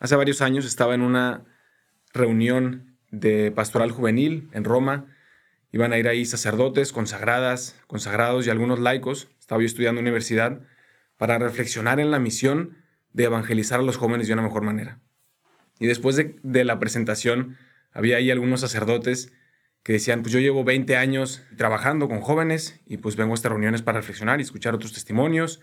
Hace 0.00 0.16
varios 0.16 0.40
años 0.40 0.64
estaba 0.64 0.94
en 0.94 1.02
una 1.02 1.44
reunión 2.14 2.96
de 3.10 3.52
pastoral 3.52 3.90
juvenil 3.90 4.48
en 4.52 4.64
Roma. 4.64 5.04
Iban 5.72 5.92
a 5.92 5.98
ir 5.98 6.08
ahí 6.08 6.24
sacerdotes, 6.24 6.90
consagradas, 6.90 7.78
consagrados 7.86 8.46
y 8.46 8.50
algunos 8.50 8.80
laicos. 8.80 9.28
Estaba 9.38 9.60
yo 9.60 9.66
estudiando 9.66 10.00
universidad 10.00 10.62
para 11.18 11.38
reflexionar 11.38 12.00
en 12.00 12.10
la 12.10 12.18
misión 12.18 12.78
de 13.12 13.24
evangelizar 13.24 13.80
a 13.80 13.82
los 13.82 13.98
jóvenes 13.98 14.26
de 14.26 14.32
una 14.32 14.42
mejor 14.42 14.62
manera. 14.62 15.00
Y 15.78 15.86
después 15.86 16.16
de, 16.16 16.36
de 16.42 16.64
la 16.64 16.78
presentación, 16.78 17.58
había 17.92 18.16
ahí 18.16 18.30
algunos 18.30 18.62
sacerdotes 18.62 19.34
que 19.82 19.92
decían, 19.92 20.22
pues 20.22 20.32
yo 20.32 20.40
llevo 20.40 20.64
20 20.64 20.96
años 20.96 21.42
trabajando 21.58 22.08
con 22.08 22.20
jóvenes 22.20 22.80
y 22.86 22.96
pues 22.96 23.16
vengo 23.16 23.32
a 23.32 23.34
estas 23.34 23.52
reuniones 23.52 23.82
para 23.82 24.00
reflexionar 24.00 24.40
y 24.40 24.44
escuchar 24.44 24.74
otros 24.74 24.94
testimonios. 24.94 25.60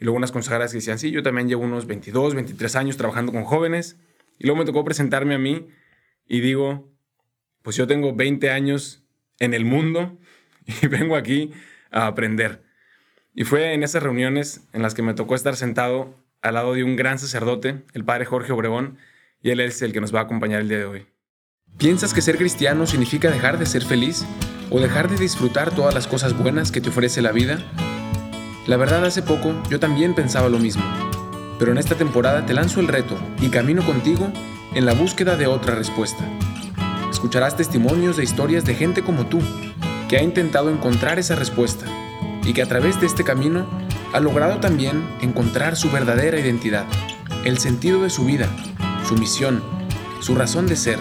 Y 0.00 0.04
luego 0.04 0.16
unas 0.16 0.32
consagradas 0.32 0.72
que 0.72 0.78
decían, 0.78 0.98
sí, 0.98 1.10
yo 1.10 1.22
también 1.22 1.48
llevo 1.48 1.62
unos 1.62 1.86
22, 1.86 2.34
23 2.34 2.76
años 2.76 2.96
trabajando 2.96 3.32
con 3.32 3.44
jóvenes. 3.44 3.98
Y 4.38 4.46
luego 4.46 4.58
me 4.58 4.64
tocó 4.64 4.82
presentarme 4.82 5.34
a 5.34 5.38
mí 5.38 5.68
y 6.26 6.40
digo, 6.40 6.90
pues 7.62 7.76
yo 7.76 7.86
tengo 7.86 8.14
20 8.14 8.50
años 8.50 9.04
en 9.38 9.52
el 9.52 9.66
mundo 9.66 10.18
y 10.82 10.86
vengo 10.86 11.16
aquí 11.16 11.52
a 11.90 12.06
aprender. 12.06 12.62
Y 13.34 13.44
fue 13.44 13.74
en 13.74 13.82
esas 13.82 14.02
reuniones 14.02 14.62
en 14.72 14.82
las 14.82 14.94
que 14.94 15.02
me 15.02 15.12
tocó 15.12 15.34
estar 15.34 15.54
sentado 15.54 16.14
al 16.40 16.54
lado 16.54 16.72
de 16.72 16.82
un 16.82 16.96
gran 16.96 17.18
sacerdote, 17.18 17.82
el 17.92 18.04
padre 18.04 18.24
Jorge 18.24 18.52
Obregón, 18.52 18.96
y 19.42 19.50
él 19.50 19.60
es 19.60 19.82
el 19.82 19.92
que 19.92 20.00
nos 20.00 20.14
va 20.14 20.20
a 20.20 20.22
acompañar 20.22 20.60
el 20.62 20.68
día 20.68 20.78
de 20.78 20.84
hoy. 20.86 21.06
¿Piensas 21.76 22.14
que 22.14 22.22
ser 22.22 22.38
cristiano 22.38 22.86
significa 22.86 23.30
dejar 23.30 23.58
de 23.58 23.66
ser 23.66 23.84
feliz 23.84 24.24
o 24.70 24.80
dejar 24.80 25.10
de 25.10 25.16
disfrutar 25.16 25.74
todas 25.74 25.94
las 25.94 26.06
cosas 26.06 26.36
buenas 26.36 26.72
que 26.72 26.80
te 26.80 26.88
ofrece 26.88 27.20
la 27.22 27.32
vida? 27.32 27.58
La 28.66 28.76
verdad, 28.76 29.04
hace 29.04 29.22
poco 29.22 29.54
yo 29.70 29.80
también 29.80 30.14
pensaba 30.14 30.48
lo 30.48 30.58
mismo, 30.58 30.82
pero 31.58 31.72
en 31.72 31.78
esta 31.78 31.94
temporada 31.94 32.44
te 32.44 32.54
lanzo 32.54 32.80
el 32.80 32.88
reto 32.88 33.16
y 33.40 33.48
camino 33.48 33.84
contigo 33.84 34.30
en 34.74 34.84
la 34.84 34.92
búsqueda 34.92 35.36
de 35.36 35.46
otra 35.46 35.74
respuesta. 35.74 36.24
Escucharás 37.10 37.56
testimonios 37.56 38.16
de 38.16 38.24
historias 38.24 38.64
de 38.64 38.74
gente 38.74 39.02
como 39.02 39.26
tú, 39.26 39.40
que 40.08 40.18
ha 40.18 40.22
intentado 40.22 40.70
encontrar 40.70 41.18
esa 41.18 41.36
respuesta 41.36 41.86
y 42.44 42.52
que 42.52 42.62
a 42.62 42.66
través 42.66 43.00
de 43.00 43.06
este 43.06 43.24
camino 43.24 43.66
ha 44.12 44.20
logrado 44.20 44.58
también 44.58 45.02
encontrar 45.20 45.76
su 45.76 45.90
verdadera 45.90 46.38
identidad, 46.38 46.84
el 47.44 47.58
sentido 47.58 48.02
de 48.02 48.10
su 48.10 48.24
vida, 48.24 48.48
su 49.06 49.16
misión, 49.16 49.62
su 50.20 50.34
razón 50.34 50.66
de 50.66 50.76
ser. 50.76 50.98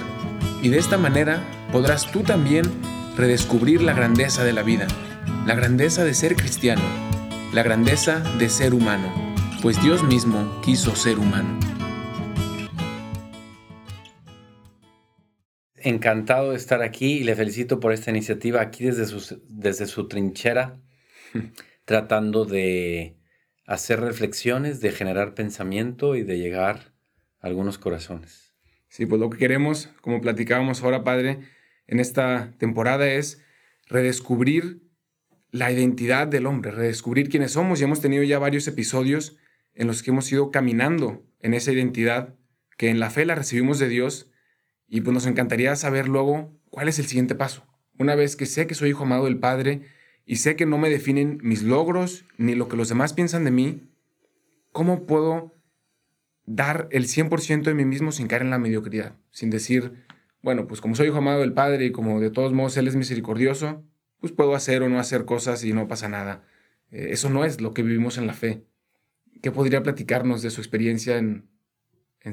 Y 0.61 0.69
de 0.69 0.77
esta 0.77 0.97
manera 0.97 1.43
podrás 1.71 2.11
tú 2.11 2.21
también 2.21 2.69
redescubrir 3.17 3.81
la 3.81 3.93
grandeza 3.93 4.43
de 4.43 4.53
la 4.53 4.63
vida, 4.63 4.87
la 5.45 5.55
grandeza 5.55 6.03
de 6.03 6.13
ser 6.13 6.35
cristiano, 6.35 6.81
la 7.53 7.63
grandeza 7.63 8.19
de 8.37 8.47
ser 8.47 8.75
humano, 8.75 9.11
pues 9.63 9.81
Dios 9.81 10.03
mismo 10.03 10.61
quiso 10.61 10.95
ser 10.95 11.17
humano. 11.17 11.59
Encantado 15.77 16.51
de 16.51 16.57
estar 16.57 16.83
aquí 16.83 17.13
y 17.13 17.23
le 17.23 17.35
felicito 17.35 17.79
por 17.79 17.91
esta 17.91 18.11
iniciativa 18.11 18.61
aquí 18.61 18.85
desde 18.85 19.07
su, 19.07 19.41
desde 19.47 19.87
su 19.87 20.07
trinchera, 20.07 20.79
tratando 21.85 22.45
de 22.45 23.17
hacer 23.65 23.99
reflexiones, 23.99 24.79
de 24.79 24.91
generar 24.91 25.33
pensamiento 25.33 26.15
y 26.15 26.21
de 26.21 26.37
llegar 26.37 26.93
a 27.39 27.47
algunos 27.47 27.79
corazones. 27.79 28.53
Sí, 28.89 29.07
pues 29.07 29.19
lo 29.19 29.31
que 29.31 29.39
queremos, 29.39 29.89
como 30.01 30.21
platicábamos 30.21 30.83
ahora, 30.83 31.03
Padre, 31.03 31.39
en 31.87 31.99
esta 31.99 32.51
temporada 32.59 33.07
es 33.07 33.43
redescubrir 33.87 34.88
la 35.51 35.71
identidad 35.71 36.27
del 36.27 36.45
hombre, 36.45 36.71
redescubrir 36.71 37.29
quiénes 37.29 37.51
somos. 37.51 37.79
Y 37.79 37.83
hemos 37.83 38.01
tenido 38.01 38.23
ya 38.23 38.39
varios 38.39 38.67
episodios 38.67 39.37
en 39.73 39.87
los 39.87 40.03
que 40.03 40.11
hemos 40.11 40.31
ido 40.31 40.51
caminando 40.51 41.23
en 41.39 41.53
esa 41.53 41.71
identidad, 41.71 42.35
que 42.77 42.89
en 42.89 42.99
la 42.99 43.09
fe 43.09 43.25
la 43.25 43.35
recibimos 43.35 43.79
de 43.79 43.89
Dios. 43.89 44.31
Y 44.87 45.01
pues 45.01 45.13
nos 45.13 45.25
encantaría 45.25 45.75
saber 45.75 46.07
luego 46.07 46.59
cuál 46.69 46.87
es 46.87 46.99
el 46.99 47.05
siguiente 47.05 47.35
paso. 47.35 47.65
Una 47.97 48.15
vez 48.15 48.35
que 48.35 48.45
sé 48.45 48.67
que 48.67 48.75
soy 48.75 48.89
hijo 48.89 49.03
amado 49.03 49.25
del 49.25 49.39
Padre 49.39 49.81
y 50.25 50.37
sé 50.37 50.55
que 50.55 50.65
no 50.65 50.77
me 50.77 50.89
definen 50.89 51.39
mis 51.41 51.63
logros 51.63 52.25
ni 52.37 52.55
lo 52.55 52.67
que 52.67 52.77
los 52.77 52.89
demás 52.89 53.13
piensan 53.13 53.43
de 53.43 53.51
mí, 53.51 53.91
¿cómo 54.71 55.05
puedo 55.05 55.59
dar 56.45 56.87
el 56.91 57.05
100% 57.05 57.63
de 57.63 57.73
mí 57.75 57.85
mismo 57.85 58.11
sin 58.11 58.27
caer 58.27 58.41
en 58.41 58.49
la 58.49 58.57
mediocridad, 58.57 59.15
sin 59.29 59.51
decir, 59.51 60.05
bueno, 60.41 60.65
pues 60.65 60.81
como 60.81 60.95
soy 60.95 61.07
hijo 61.07 61.17
amado 61.17 61.41
del 61.41 61.53
Padre 61.53 61.85
y 61.85 61.91
como 61.91 62.19
de 62.19 62.31
todos 62.31 62.53
modos 62.53 62.75
Él 62.77 62.87
es 62.87 62.95
misericordioso, 62.95 63.83
pues 64.19 64.33
puedo 64.33 64.55
hacer 64.55 64.83
o 64.83 64.89
no 64.89 64.99
hacer 64.99 65.25
cosas 65.25 65.63
y 65.63 65.73
no 65.73 65.87
pasa 65.87 66.09
nada. 66.09 66.43
Eh, 66.91 67.09
eso 67.11 67.29
no 67.29 67.45
es 67.45 67.61
lo 67.61 67.73
que 67.73 67.83
vivimos 67.83 68.17
en 68.17 68.27
la 68.27 68.33
fe. 68.33 68.65
¿Qué 69.41 69.51
podría 69.51 69.83
platicarnos 69.83 70.41
de 70.41 70.49
su 70.49 70.61
experiencia 70.61 71.17
en, 71.17 71.49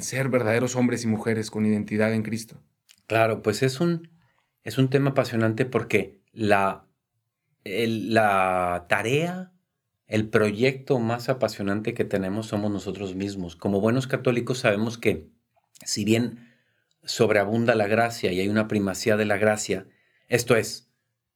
ser 0.01 0.29
verdaderos 0.29 0.77
hombres 0.77 1.05
y 1.05 1.07
mujeres 1.07 1.51
con 1.51 1.65
identidad 1.65 2.13
en 2.13 2.23
Cristo? 2.23 2.63
Claro, 3.07 3.43
pues 3.43 3.63
es 3.63 3.81
un, 3.81 4.11
es 4.63 4.77
un 4.77 4.91
tema 4.91 5.11
apasionante 5.11 5.65
porque 5.65 6.21
la, 6.33 6.87
la 7.65 8.87
tarea 8.89 9.53
el 10.07 10.29
proyecto 10.29 10.99
más 10.99 11.29
apasionante 11.29 11.95
que 11.95 12.05
tenemos 12.05 12.47
somos 12.47 12.71
nosotros 12.71 13.15
mismos. 13.15 13.57
Como 13.57 13.81
buenos 13.81 14.07
católicos 14.07 14.59
sabemos 14.59 14.99
que 14.99 15.29
si 15.85 16.05
bien 16.05 16.55
sobreabunda 17.05 17.75
la 17.75 17.87
gracia 17.87 18.33
y 18.33 18.41
hay 18.41 18.49
una 18.49 18.69
primacía 18.69 19.17
de 19.17 19.25
la 19.25 19.37
gracia, 19.37 19.87
esto 20.29 20.57
es, 20.57 20.86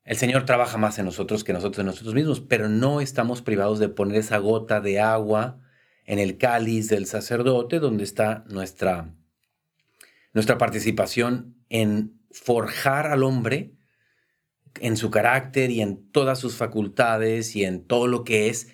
el 0.05 0.17
Señor 0.17 0.45
trabaja 0.45 0.79
más 0.79 0.99
en 0.99 1.05
nosotros 1.05 1.45
que 1.45 1.53
nosotros 1.53 1.81
en 1.81 1.87
nosotros 1.87 2.15
mismos, 2.15 2.41
pero 2.41 2.69
no 2.69 3.01
estamos 3.01 3.43
privados 3.43 3.79
de 3.79 3.89
poner 3.89 4.17
esa 4.17 4.39
gota 4.39 4.81
de 4.81 5.01
agua 5.01 5.61
en 6.05 6.19
el 6.19 6.39
cáliz 6.39 6.89
del 6.89 7.07
sacerdote 7.07 7.79
donde 7.79 8.05
está 8.05 8.45
nuestra, 8.49 9.15
nuestra 10.33 10.59
participación 10.59 11.57
en 11.69 12.21
forjar 12.31 13.07
al 13.07 13.23
hombre 13.23 13.75
en 14.81 14.97
su 14.97 15.11
carácter 15.11 15.71
y 15.71 15.81
en 15.81 16.11
todas 16.11 16.39
sus 16.39 16.55
facultades 16.57 17.57
y 17.57 17.65
en 17.65 17.85
todo 17.85 18.07
lo 18.07 18.25
que 18.25 18.49
es, 18.49 18.69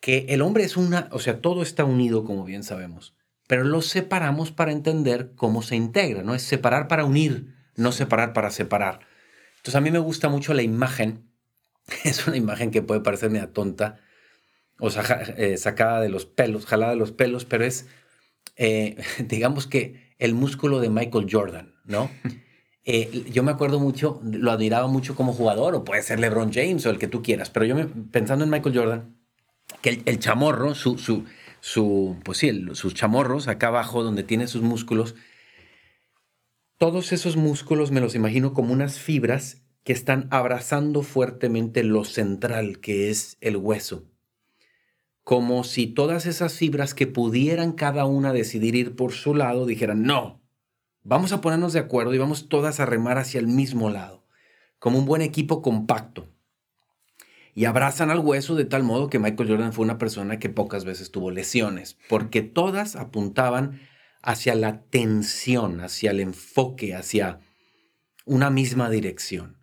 que 0.00 0.26
el 0.28 0.42
hombre 0.42 0.64
es 0.64 0.76
una, 0.76 1.08
o 1.12 1.18
sea, 1.18 1.40
todo 1.40 1.62
está 1.62 1.84
unido, 1.84 2.24
como 2.24 2.44
bien 2.44 2.64
sabemos, 2.64 3.16
pero 3.46 3.64
lo 3.64 3.82
separamos 3.82 4.52
para 4.52 4.72
entender 4.72 5.32
cómo 5.34 5.62
se 5.62 5.76
integra, 5.76 6.22
¿no? 6.22 6.34
Es 6.34 6.42
separar 6.42 6.88
para 6.88 7.04
unir, 7.04 7.54
no 7.76 7.92
separar 7.92 8.32
para 8.32 8.50
separar. 8.50 9.00
Entonces 9.62 9.76
a 9.76 9.80
mí 9.80 9.92
me 9.92 10.00
gusta 10.00 10.28
mucho 10.28 10.54
la 10.54 10.62
imagen, 10.62 11.30
es 12.04 12.26
una 12.26 12.36
imagen 12.36 12.72
que 12.72 12.82
puede 12.82 13.00
parecerme 13.00 13.38
a 13.38 13.52
tonta, 13.52 14.00
o 14.80 14.88
eh, 15.36 15.56
sacada 15.56 16.00
de 16.00 16.08
los 16.08 16.26
pelos, 16.26 16.66
jalada 16.66 16.90
de 16.90 16.98
los 16.98 17.12
pelos, 17.12 17.44
pero 17.44 17.64
es, 17.64 17.86
eh, 18.56 18.96
digamos 19.20 19.68
que 19.68 20.14
el 20.18 20.34
músculo 20.34 20.80
de 20.80 20.90
Michael 20.90 21.28
Jordan, 21.30 21.74
¿no? 21.84 22.10
Eh, 22.84 23.26
yo 23.30 23.44
me 23.44 23.52
acuerdo 23.52 23.78
mucho, 23.78 24.20
lo 24.24 24.50
admiraba 24.50 24.88
mucho 24.88 25.14
como 25.14 25.32
jugador, 25.32 25.76
o 25.76 25.84
puede 25.84 26.02
ser 26.02 26.18
LeBron 26.18 26.52
James 26.52 26.84
o 26.84 26.90
el 26.90 26.98
que 26.98 27.06
tú 27.06 27.22
quieras, 27.22 27.48
pero 27.48 27.64
yo 27.64 27.76
me, 27.76 27.86
pensando 27.86 28.42
en 28.42 28.50
Michael 28.50 28.76
Jordan, 28.76 29.16
que 29.82 30.02
el, 30.04 30.18
chamorro, 30.18 30.74
su, 30.74 30.98
su, 30.98 31.24
su, 31.60 32.16
pues 32.24 32.38
sí, 32.38 32.66
sus 32.72 32.92
chamorros 32.94 33.46
acá 33.46 33.68
abajo 33.68 34.02
donde 34.02 34.24
tiene 34.24 34.48
sus 34.48 34.62
músculos, 34.62 35.14
todos 36.82 37.12
esos 37.12 37.36
músculos 37.36 37.92
me 37.92 38.00
los 38.00 38.16
imagino 38.16 38.54
como 38.54 38.72
unas 38.72 38.98
fibras 38.98 39.62
que 39.84 39.92
están 39.92 40.26
abrazando 40.32 41.02
fuertemente 41.02 41.84
lo 41.84 42.04
central, 42.04 42.80
que 42.80 43.08
es 43.08 43.36
el 43.40 43.56
hueso. 43.56 44.10
Como 45.22 45.62
si 45.62 45.86
todas 45.86 46.26
esas 46.26 46.54
fibras 46.54 46.92
que 46.92 47.06
pudieran 47.06 47.70
cada 47.70 48.04
una 48.04 48.32
decidir 48.32 48.74
ir 48.74 48.96
por 48.96 49.12
su 49.12 49.36
lado 49.36 49.64
dijeran, 49.64 50.02
no, 50.02 50.42
Vamos 51.04 51.32
a 51.32 51.40
ponernos 51.40 51.72
de 51.72 51.78
acuerdo 51.78 52.14
y 52.14 52.18
vamos 52.18 52.48
todas 52.48 52.80
a 52.80 52.86
remar 52.86 53.16
hacia 53.16 53.38
el 53.38 53.46
mismo 53.46 53.88
lado, 53.88 54.24
como 54.80 54.98
un 54.98 55.06
buen 55.06 55.22
equipo 55.22 55.62
compacto. 55.62 56.26
Y 57.54 57.66
abrazan 57.66 58.10
al 58.10 58.18
hueso 58.18 58.56
de 58.56 58.64
tal 58.64 58.82
modo 58.82 59.08
que 59.08 59.20
Michael 59.20 59.50
Jordan 59.50 59.72
fue 59.72 59.84
una 59.84 59.98
persona 59.98 60.40
que 60.40 60.48
pocas 60.48 60.84
veces 60.84 61.12
tuvo 61.12 61.30
lesiones, 61.30 61.96
porque 62.08 62.42
todas 62.42 62.96
apuntaban 62.96 63.80
hacia 64.22 64.54
la 64.54 64.82
tensión, 64.82 65.80
hacia 65.80 66.10
el 66.12 66.20
enfoque, 66.20 66.94
hacia 66.94 67.40
una 68.24 68.50
misma 68.50 68.88
dirección. 68.90 69.58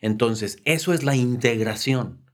Entonces, 0.00 0.58
eso 0.64 0.92
es 0.92 1.02
la 1.04 1.16
integración. 1.16 2.24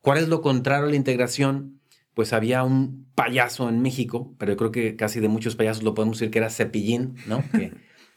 ¿Cuál 0.00 0.18
es 0.18 0.28
lo 0.28 0.42
contrario 0.42 0.86
a 0.86 0.90
la 0.90 0.96
integración? 0.96 1.80
Pues 2.14 2.32
había 2.32 2.64
un 2.64 3.06
payaso 3.14 3.68
en 3.68 3.80
México, 3.80 4.34
pero 4.38 4.52
yo 4.52 4.56
creo 4.56 4.72
que 4.72 4.96
casi 4.96 5.20
de 5.20 5.28
muchos 5.28 5.56
payasos 5.56 5.82
lo 5.82 5.94
podemos 5.94 6.18
decir 6.18 6.30
que 6.30 6.38
era 6.38 6.50
Cepillín, 6.50 7.16
¿no? 7.26 7.42
Que 7.52 7.72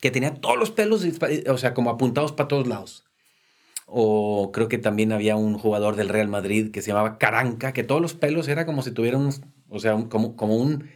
que 0.05 0.11
tenía 0.11 0.35
todos 0.35 0.57
los 0.57 0.69
pelos, 0.69 1.03
o 1.47 1.57
sea, 1.57 1.73
como 1.73 1.89
apuntados 1.89 2.31
para 2.31 2.47
todos 2.47 2.67
lados. 2.67 3.05
O 3.87 4.51
creo 4.51 4.67
que 4.67 4.77
también 4.77 5.11
había 5.11 5.35
un 5.35 5.57
jugador 5.57 5.95
del 5.95 6.09
Real 6.09 6.27
Madrid 6.27 6.69
que 6.69 6.83
se 6.83 6.89
llamaba 6.89 7.17
Caranca, 7.17 7.73
que 7.73 7.83
todos 7.83 8.01
los 8.01 8.13
pelos 8.13 8.47
era 8.47 8.67
como 8.67 8.83
si 8.83 8.91
tuvieran, 8.91 9.29
o 9.67 9.79
sea, 9.79 9.95
como, 10.09 10.35
como, 10.35 10.57
un, 10.57 10.89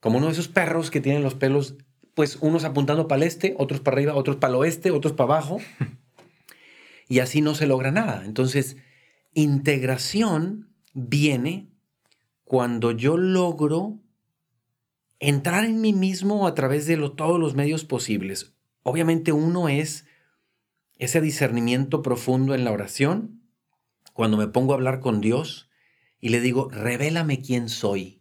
como 0.00 0.18
uno 0.18 0.26
de 0.26 0.32
esos 0.32 0.48
perros 0.48 0.90
que 0.90 1.00
tienen 1.00 1.22
los 1.22 1.34
pelos, 1.34 1.76
pues 2.14 2.36
unos 2.40 2.64
apuntando 2.64 3.08
para 3.08 3.22
el 3.22 3.28
este, 3.28 3.54
otros 3.58 3.80
para 3.80 3.96
arriba, 3.96 4.14
otros 4.14 4.36
para 4.36 4.52
el 4.52 4.56
oeste, 4.56 4.90
otros 4.90 5.12
para 5.12 5.34
abajo. 5.34 5.58
Y 7.08 7.20
así 7.20 7.40
no 7.40 7.54
se 7.54 7.68
logra 7.68 7.92
nada. 7.92 8.24
Entonces, 8.24 8.78
integración 9.32 10.74
viene 10.92 11.70
cuando 12.42 12.90
yo 12.90 13.16
logro 13.16 14.00
entrar 15.18 15.64
en 15.64 15.80
mí 15.80 15.92
mismo 15.92 16.46
a 16.46 16.54
través 16.54 16.86
de 16.86 16.96
todos 17.10 17.38
los 17.38 17.54
medios 17.54 17.84
posibles. 17.84 18.54
Obviamente 18.82 19.32
uno 19.32 19.68
es 19.68 20.04
ese 20.98 21.20
discernimiento 21.20 22.02
profundo 22.02 22.54
en 22.54 22.64
la 22.64 22.72
oración, 22.72 23.42
cuando 24.12 24.36
me 24.36 24.48
pongo 24.48 24.72
a 24.72 24.76
hablar 24.76 25.00
con 25.00 25.20
Dios 25.20 25.68
y 26.20 26.30
le 26.30 26.40
digo, 26.40 26.70
revélame 26.70 27.42
quién 27.42 27.68
soy. 27.68 28.15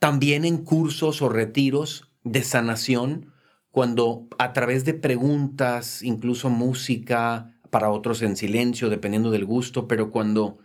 También 0.00 0.44
en 0.44 0.64
cursos 0.64 1.22
o 1.22 1.28
retiros 1.28 2.10
de 2.24 2.42
sanación, 2.42 3.32
cuando 3.70 4.26
a 4.38 4.52
través 4.52 4.84
de 4.84 4.94
preguntas, 4.94 6.02
incluso 6.02 6.50
música, 6.50 7.56
para 7.70 7.90
otros 7.90 8.22
en 8.22 8.36
silencio, 8.36 8.90
dependiendo 8.90 9.30
del 9.30 9.44
gusto, 9.44 9.86
pero 9.86 10.10
cuando 10.10 10.58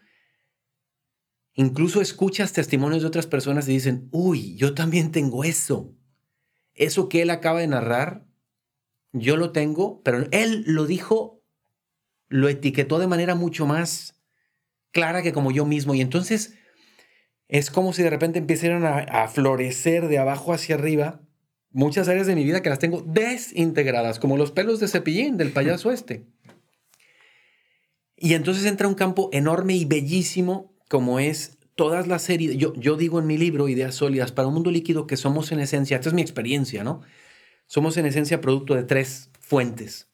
incluso 1.54 2.02
escuchas 2.02 2.54
testimonios 2.54 3.02
de 3.02 3.08
otras 3.08 3.28
personas 3.28 3.68
y 3.68 3.74
dicen, 3.74 4.10
uy, 4.12 4.56
yo 4.56 4.74
también 4.74 5.12
tengo 5.12 5.44
eso. 5.44 5.94
Eso 6.74 7.08
que 7.08 7.22
él 7.22 7.30
acaba 7.30 7.60
de 7.60 7.68
narrar, 7.68 8.26
yo 9.14 9.38
lo 9.38 9.52
tengo, 9.52 10.02
pero 10.02 10.28
él 10.32 10.64
lo 10.66 10.86
dijo, 10.86 11.44
lo 12.28 12.50
etiquetó 12.50 13.00
de 13.00 13.08
manera 13.08 13.36
mucho 13.36 13.66
más 13.66 14.22
clara 14.92 15.22
que 15.22 15.34
como 15.34 15.52
yo 15.52 15.66
mismo. 15.66 15.94
Y 15.94 16.02
entonces 16.02 16.58
es 17.48 17.70
como 17.72 17.94
si 17.94 18.04
de 18.04 18.10
repente 18.10 18.40
empezaran 18.40 18.86
a, 18.86 19.00
a 19.00 19.28
florecer 19.28 20.08
de 20.08 20.18
abajo 20.18 20.54
hacia 20.54 20.76
arriba 20.76 21.22
muchas 21.72 22.08
áreas 22.08 22.26
de 22.26 22.36
mi 22.36 22.46
vida 22.46 22.62
que 22.62 22.70
las 22.70 22.80
tengo 22.80 23.02
desintegradas, 23.02 24.18
como 24.18 24.38
los 24.38 24.52
pelos 24.52 24.80
de 24.80 24.88
cepillín 24.88 25.36
del 25.38 25.52
payaso 25.52 25.92
este. 25.92 26.26
Y 28.16 28.34
entonces 28.34 28.66
entra 28.66 28.88
un 28.88 28.96
campo 28.96 29.30
enorme 29.34 29.76
y 29.76 29.84
bellísimo 29.84 30.74
como 30.88 31.20
es 31.20 31.58
todas 31.76 32.08
las 32.08 32.22
series. 32.22 32.56
Yo, 32.56 32.74
yo 32.76 32.96
digo 32.96 33.20
en 33.20 33.28
mi 33.28 33.38
libro, 33.38 33.68
Ideas 33.68 33.96
Sólidas, 33.96 34.32
para 34.32 34.48
un 34.48 34.54
mundo 34.54 34.72
líquido 34.72 35.06
que 35.06 35.18
somos 35.18 35.52
en 35.52 35.60
esencia, 35.60 35.98
esta 35.98 36.10
es 36.10 36.16
mi 36.16 36.22
experiencia, 36.22 36.84
¿no? 36.84 37.02
Somos 37.68 37.98
en 37.98 38.06
esencia 38.06 38.42
producto 38.42 38.76
de 38.76 38.84
tres 38.84 39.30
fuentes. 39.40 40.08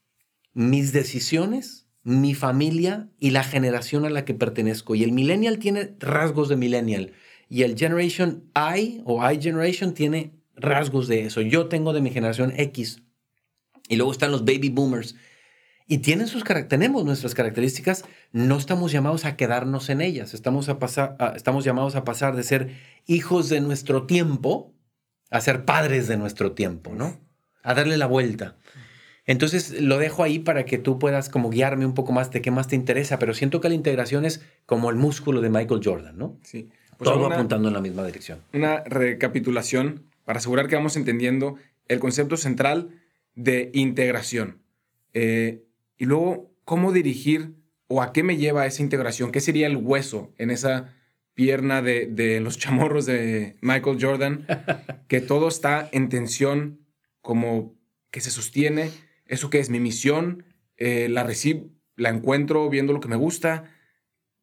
Mis 0.53 0.93
decisiones, 0.93 1.80
mi 2.03 2.33
familia 2.33 3.09
y 3.19 3.31
la 3.31 3.43
generación 3.43 4.05
a 4.05 4.09
la 4.09 4.25
que 4.25 4.33
pertenezco. 4.33 4.95
Y 4.95 5.03
el 5.03 5.11
millennial 5.11 5.59
tiene 5.59 5.95
rasgos 5.99 6.49
de 6.49 6.55
millennial. 6.55 7.13
Y 7.49 7.63
el 7.63 7.77
Generation 7.77 8.43
I 8.55 9.01
o 9.05 9.29
I 9.29 9.41
Generation 9.41 9.93
tiene 9.93 10.33
rasgos 10.55 11.07
de 11.07 11.25
eso. 11.25 11.41
Yo 11.41 11.67
tengo 11.67 11.93
de 11.93 12.01
mi 12.01 12.09
generación 12.09 12.53
X. 12.57 13.01
Y 13.89 13.97
luego 13.97 14.11
están 14.11 14.31
los 14.31 14.45
baby 14.45 14.69
boomers 14.69 15.15
y 15.87 15.97
tienen 15.97 16.27
sus, 16.27 16.45
tenemos 16.69 17.03
nuestras 17.03 17.35
características, 17.35 18.05
no 18.31 18.57
estamos 18.57 18.93
llamados 18.93 19.25
a 19.25 19.35
quedarnos 19.35 19.89
en 19.89 19.99
ellas, 19.99 20.33
estamos, 20.33 20.69
a 20.69 20.79
pasar, 20.79 21.17
estamos 21.35 21.65
llamados 21.65 21.97
a 21.97 22.05
pasar 22.05 22.33
de 22.37 22.43
ser 22.43 22.77
hijos 23.07 23.49
de 23.49 23.59
nuestro 23.59 24.05
tiempo 24.05 24.73
a 25.31 25.41
ser 25.41 25.65
padres 25.65 26.07
de 26.07 26.17
nuestro 26.17 26.51
tiempo, 26.51 26.93
¿no? 26.93 27.19
A 27.63 27.73
darle 27.73 27.97
la 27.97 28.05
vuelta. 28.05 28.57
Entonces 29.25 29.79
lo 29.81 29.97
dejo 29.97 30.23
ahí 30.23 30.39
para 30.39 30.65
que 30.65 30.77
tú 30.77 30.97
puedas 30.99 31.29
como 31.29 31.49
guiarme 31.49 31.85
un 31.85 31.93
poco 31.93 32.11
más 32.11 32.31
de 32.31 32.41
qué 32.41 32.51
más 32.51 32.67
te 32.67 32.75
interesa, 32.75 33.19
pero 33.19 33.33
siento 33.33 33.61
que 33.61 33.69
la 33.69 33.75
integración 33.75 34.25
es 34.25 34.41
como 34.65 34.89
el 34.89 34.95
músculo 34.95 35.41
de 35.41 35.49
Michael 35.49 35.81
Jordan, 35.83 36.17
¿no? 36.17 36.37
Sí. 36.43 36.69
Pues 36.97 37.09
Todo 37.09 37.27
apuntando 37.27 37.67
en 37.67 37.73
la 37.73 37.81
misma 37.81 38.05
dirección. 38.05 38.39
Una 38.53 38.83
recapitulación 38.83 40.03
para 40.25 40.39
asegurar 40.39 40.67
que 40.67 40.75
vamos 40.75 40.95
entendiendo 40.95 41.55
el 41.87 41.99
concepto 41.99 42.37
central 42.37 42.89
de 43.35 43.69
integración. 43.73 44.61
Eh, 45.13 45.63
y 45.97 46.05
luego, 46.05 46.53
¿cómo 46.63 46.91
dirigir 46.91 47.55
o 47.87 48.01
a 48.01 48.13
qué 48.13 48.23
me 48.23 48.37
lleva 48.37 48.65
esa 48.65 48.81
integración? 48.81 49.31
¿Qué 49.31 49.41
sería 49.41 49.67
el 49.67 49.77
hueso 49.77 50.33
en 50.37 50.51
esa 50.51 50.93
pierna 51.33 51.81
de, 51.81 52.39
los 52.41 52.57
chamorros 52.57 53.05
de 53.05 53.57
Michael 53.61 53.97
Jordan? 53.99 54.45
que 55.07 55.21
todo 55.21 55.47
está 55.47 55.89
en 55.91 56.09
tensión, 56.09 56.79
como 57.21 57.75
que 58.09 58.21
se 58.21 58.31
sostiene. 58.31 58.89
¿Eso 59.31 59.49
que 59.49 59.59
es 59.59 59.69
mi 59.69 59.79
misión? 59.79 60.43
Eh, 60.75 61.07
la 61.09 61.23
recibo, 61.23 61.69
la 61.95 62.09
encuentro 62.09 62.69
viendo 62.69 62.91
lo 62.91 62.99
que 62.99 63.07
me 63.07 63.15
gusta. 63.15 63.63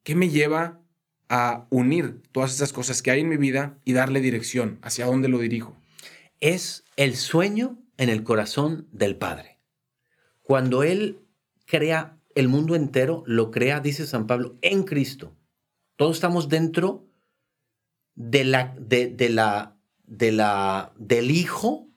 ¿Qué 0.01 0.15
me 0.15 0.29
lleva 0.29 0.81
a 1.29 1.67
unir 1.69 2.23
todas 2.31 2.55
esas 2.55 2.73
cosas 2.73 3.03
que 3.03 3.11
hay 3.11 3.19
en 3.19 3.29
mi 3.29 3.37
vida 3.37 3.77
y 3.85 3.93
darle 3.93 4.19
dirección? 4.19 4.79
¿Hacia 4.81 5.05
dónde 5.05 5.29
lo 5.29 5.37
dirijo? 5.37 5.77
Es 6.39 6.85
el 6.95 7.15
sueño 7.15 7.77
en 7.97 8.09
el 8.09 8.23
corazón 8.23 8.87
del 8.91 9.15
Padre. 9.15 9.59
Cuando 10.41 10.81
Él 10.81 11.19
crea 11.67 12.17
el 12.33 12.47
mundo 12.47 12.75
entero, 12.75 13.23
lo 13.27 13.51
crea, 13.51 13.81
dice 13.81 14.07
San 14.07 14.25
Pablo, 14.25 14.57
en 14.63 14.81
Cristo. 14.81 15.37
Todos 15.97 16.17
estamos 16.17 16.49
dentro 16.49 17.05
de 18.15 18.43
la, 18.43 18.75
de, 18.79 19.29
la, 19.29 19.77
de 20.03 20.31
la, 20.31 20.93
del 20.97 21.29
Hijo. 21.29 21.88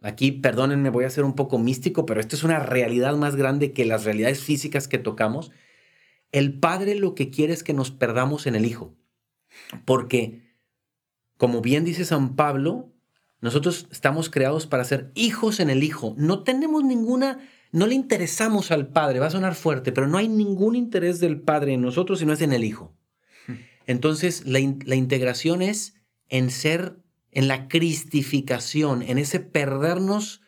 Aquí, 0.00 0.32
perdónenme, 0.32 0.90
voy 0.90 1.04
a 1.04 1.10
ser 1.10 1.24
un 1.24 1.34
poco 1.34 1.58
místico, 1.58 2.06
pero 2.06 2.20
esto 2.20 2.36
es 2.36 2.42
una 2.42 2.58
realidad 2.58 3.16
más 3.16 3.36
grande 3.36 3.72
que 3.72 3.84
las 3.84 4.04
realidades 4.04 4.42
físicas 4.42 4.88
que 4.88 4.98
tocamos. 4.98 5.50
El 6.32 6.58
Padre 6.58 6.94
lo 6.94 7.14
que 7.14 7.30
quiere 7.30 7.52
es 7.52 7.62
que 7.62 7.74
nos 7.74 7.90
perdamos 7.90 8.46
en 8.46 8.54
el 8.54 8.64
Hijo. 8.64 8.94
Porque, 9.84 10.42
como 11.36 11.60
bien 11.60 11.84
dice 11.84 12.04
San 12.04 12.36
Pablo, 12.36 12.92
nosotros 13.40 13.88
estamos 13.90 14.30
creados 14.30 14.66
para 14.66 14.84
ser 14.84 15.10
hijos 15.14 15.60
en 15.60 15.70
el 15.70 15.82
Hijo. 15.82 16.14
No 16.16 16.44
tenemos 16.44 16.84
ninguna 16.84 17.40
no 17.72 17.86
le 17.86 17.94
interesamos 17.94 18.70
al 18.70 18.88
Padre, 18.88 19.20
va 19.20 19.26
a 19.26 19.30
sonar 19.30 19.54
fuerte, 19.54 19.92
pero 19.92 20.08
no 20.08 20.18
hay 20.18 20.28
ningún 20.28 20.74
interés 20.74 21.20
del 21.20 21.40
Padre 21.40 21.74
en 21.74 21.82
nosotros 21.82 22.18
si 22.18 22.26
no 22.26 22.32
es 22.32 22.42
en 22.42 22.52
el 22.52 22.64
Hijo. 22.64 22.96
Entonces, 23.86 24.44
la, 24.46 24.58
la 24.84 24.96
integración 24.96 25.62
es 25.62 25.94
en 26.28 26.50
ser, 26.50 26.99
en 27.32 27.48
la 27.48 27.68
cristificación, 27.68 29.02
en 29.02 29.18
ese 29.18 29.40
perdernos 29.40 30.42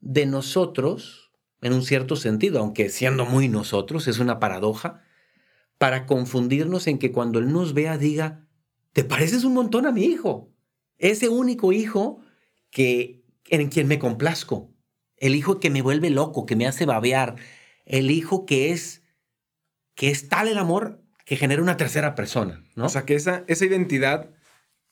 de 0.00 0.26
nosotros, 0.26 1.32
en 1.60 1.72
un 1.72 1.82
cierto 1.82 2.16
sentido, 2.16 2.60
aunque 2.60 2.88
siendo 2.88 3.26
muy 3.26 3.48
nosotros, 3.48 4.08
es 4.08 4.18
una 4.18 4.38
paradoja, 4.38 5.02
para 5.78 6.06
confundirnos 6.06 6.86
en 6.86 6.98
que 6.98 7.12
cuando 7.12 7.38
Él 7.38 7.52
nos 7.52 7.74
vea 7.74 7.98
diga, 7.98 8.46
te 8.92 9.04
pareces 9.04 9.44
un 9.44 9.54
montón 9.54 9.86
a 9.86 9.92
mi 9.92 10.04
hijo, 10.04 10.52
ese 10.98 11.28
único 11.28 11.72
hijo 11.72 12.20
que, 12.70 13.24
en 13.48 13.68
quien 13.68 13.88
me 13.88 13.98
complazco 13.98 14.70
el 15.20 15.34
hijo 15.34 15.60
que 15.60 15.70
me 15.70 15.82
vuelve 15.82 16.10
loco, 16.10 16.46
que 16.46 16.56
me 16.56 16.66
hace 16.66 16.86
babear, 16.86 17.36
el 17.84 18.10
hijo 18.10 18.46
que 18.46 18.72
es, 18.72 19.02
que 19.94 20.10
es 20.10 20.28
tal 20.28 20.48
el 20.48 20.58
amor 20.58 21.04
que 21.26 21.36
genera 21.36 21.62
una 21.62 21.76
tercera 21.76 22.14
persona, 22.14 22.64
¿no? 22.74 22.86
O 22.86 22.88
sea, 22.88 23.04
que 23.04 23.14
esa, 23.14 23.44
esa 23.46 23.66
identidad 23.66 24.30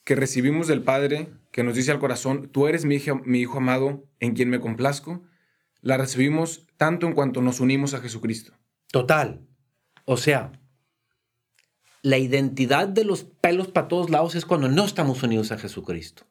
que 0.09 0.15
recibimos 0.15 0.69
del 0.69 0.83
Padre, 0.83 1.29
que 1.53 1.63
nos 1.63 1.75
dice 1.75 1.91
al 1.91 1.99
corazón, 1.99 2.49
tú 2.51 2.67
eres 2.67 2.87
mi 2.87 2.95
hijo, 2.95 3.21
mi 3.27 3.41
hijo 3.41 3.59
amado, 3.59 4.07
en 4.21 4.35
quien 4.35 4.49
me 4.49 4.59
complazco, 4.59 5.23
la 5.83 5.99
recibimos 5.99 6.67
tanto 6.79 7.07
en 7.07 7.13
cuanto 7.13 7.43
nos 7.43 7.61
unimos 7.61 7.93
a 7.93 8.01
Jesucristo. 8.01 8.55
Total. 8.91 9.43
O 10.07 10.17
sea, 10.17 10.53
la 12.01 12.17
identidad 12.17 12.89
de 12.89 13.05
los 13.05 13.25
pelos 13.25 13.69
para 13.69 13.89
todos 13.89 14.09
lados 14.09 14.35
es 14.35 14.47
cuando 14.47 14.71
no 14.71 14.87
estamos 14.87 15.23
unidos 15.23 15.53
a 15.53 15.59
Jesucristo. 15.59 16.25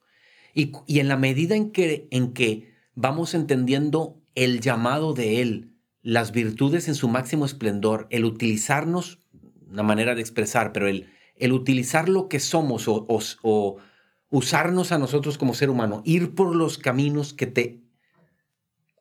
Y, 0.56 0.72
en 0.88 1.08
la 1.08 1.18
medida 1.18 1.56
en 1.56 1.70
que, 1.70 2.08
en 2.10 2.34
que 2.34 2.74
vamos 2.96 3.36
entendiendo 3.36 4.20
el 4.34 4.60
llamado 4.60 5.14
de 5.14 5.40
Él, 5.44 5.76
las 6.02 6.32
virtudes 6.32 6.88
en 6.88 6.96
su 6.96 7.10
máximo 7.10 7.46
esplendor, 7.46 8.08
el 8.10 8.26
utilizarnos, 8.26 9.20
una 9.70 9.84
manera 9.84 10.16
de 10.16 10.22
expresar, 10.22 10.74
pero 10.74 10.88
el, 10.88 11.12
el 11.40 11.54
utilizar 11.54 12.10
lo 12.10 12.28
que 12.28 12.40
somos 12.40 12.88
o, 12.88 13.06
o, 13.08 13.78
usarnos 14.30 14.92
a 14.92 14.98
nosotros 14.98 15.38
como 15.38 15.54
ser 15.54 15.70
humano, 15.70 16.02
ir 16.06 16.36
por 16.36 16.56
los 16.56 16.78
caminos 16.78 17.34
que 17.34 17.48
te 17.48 17.82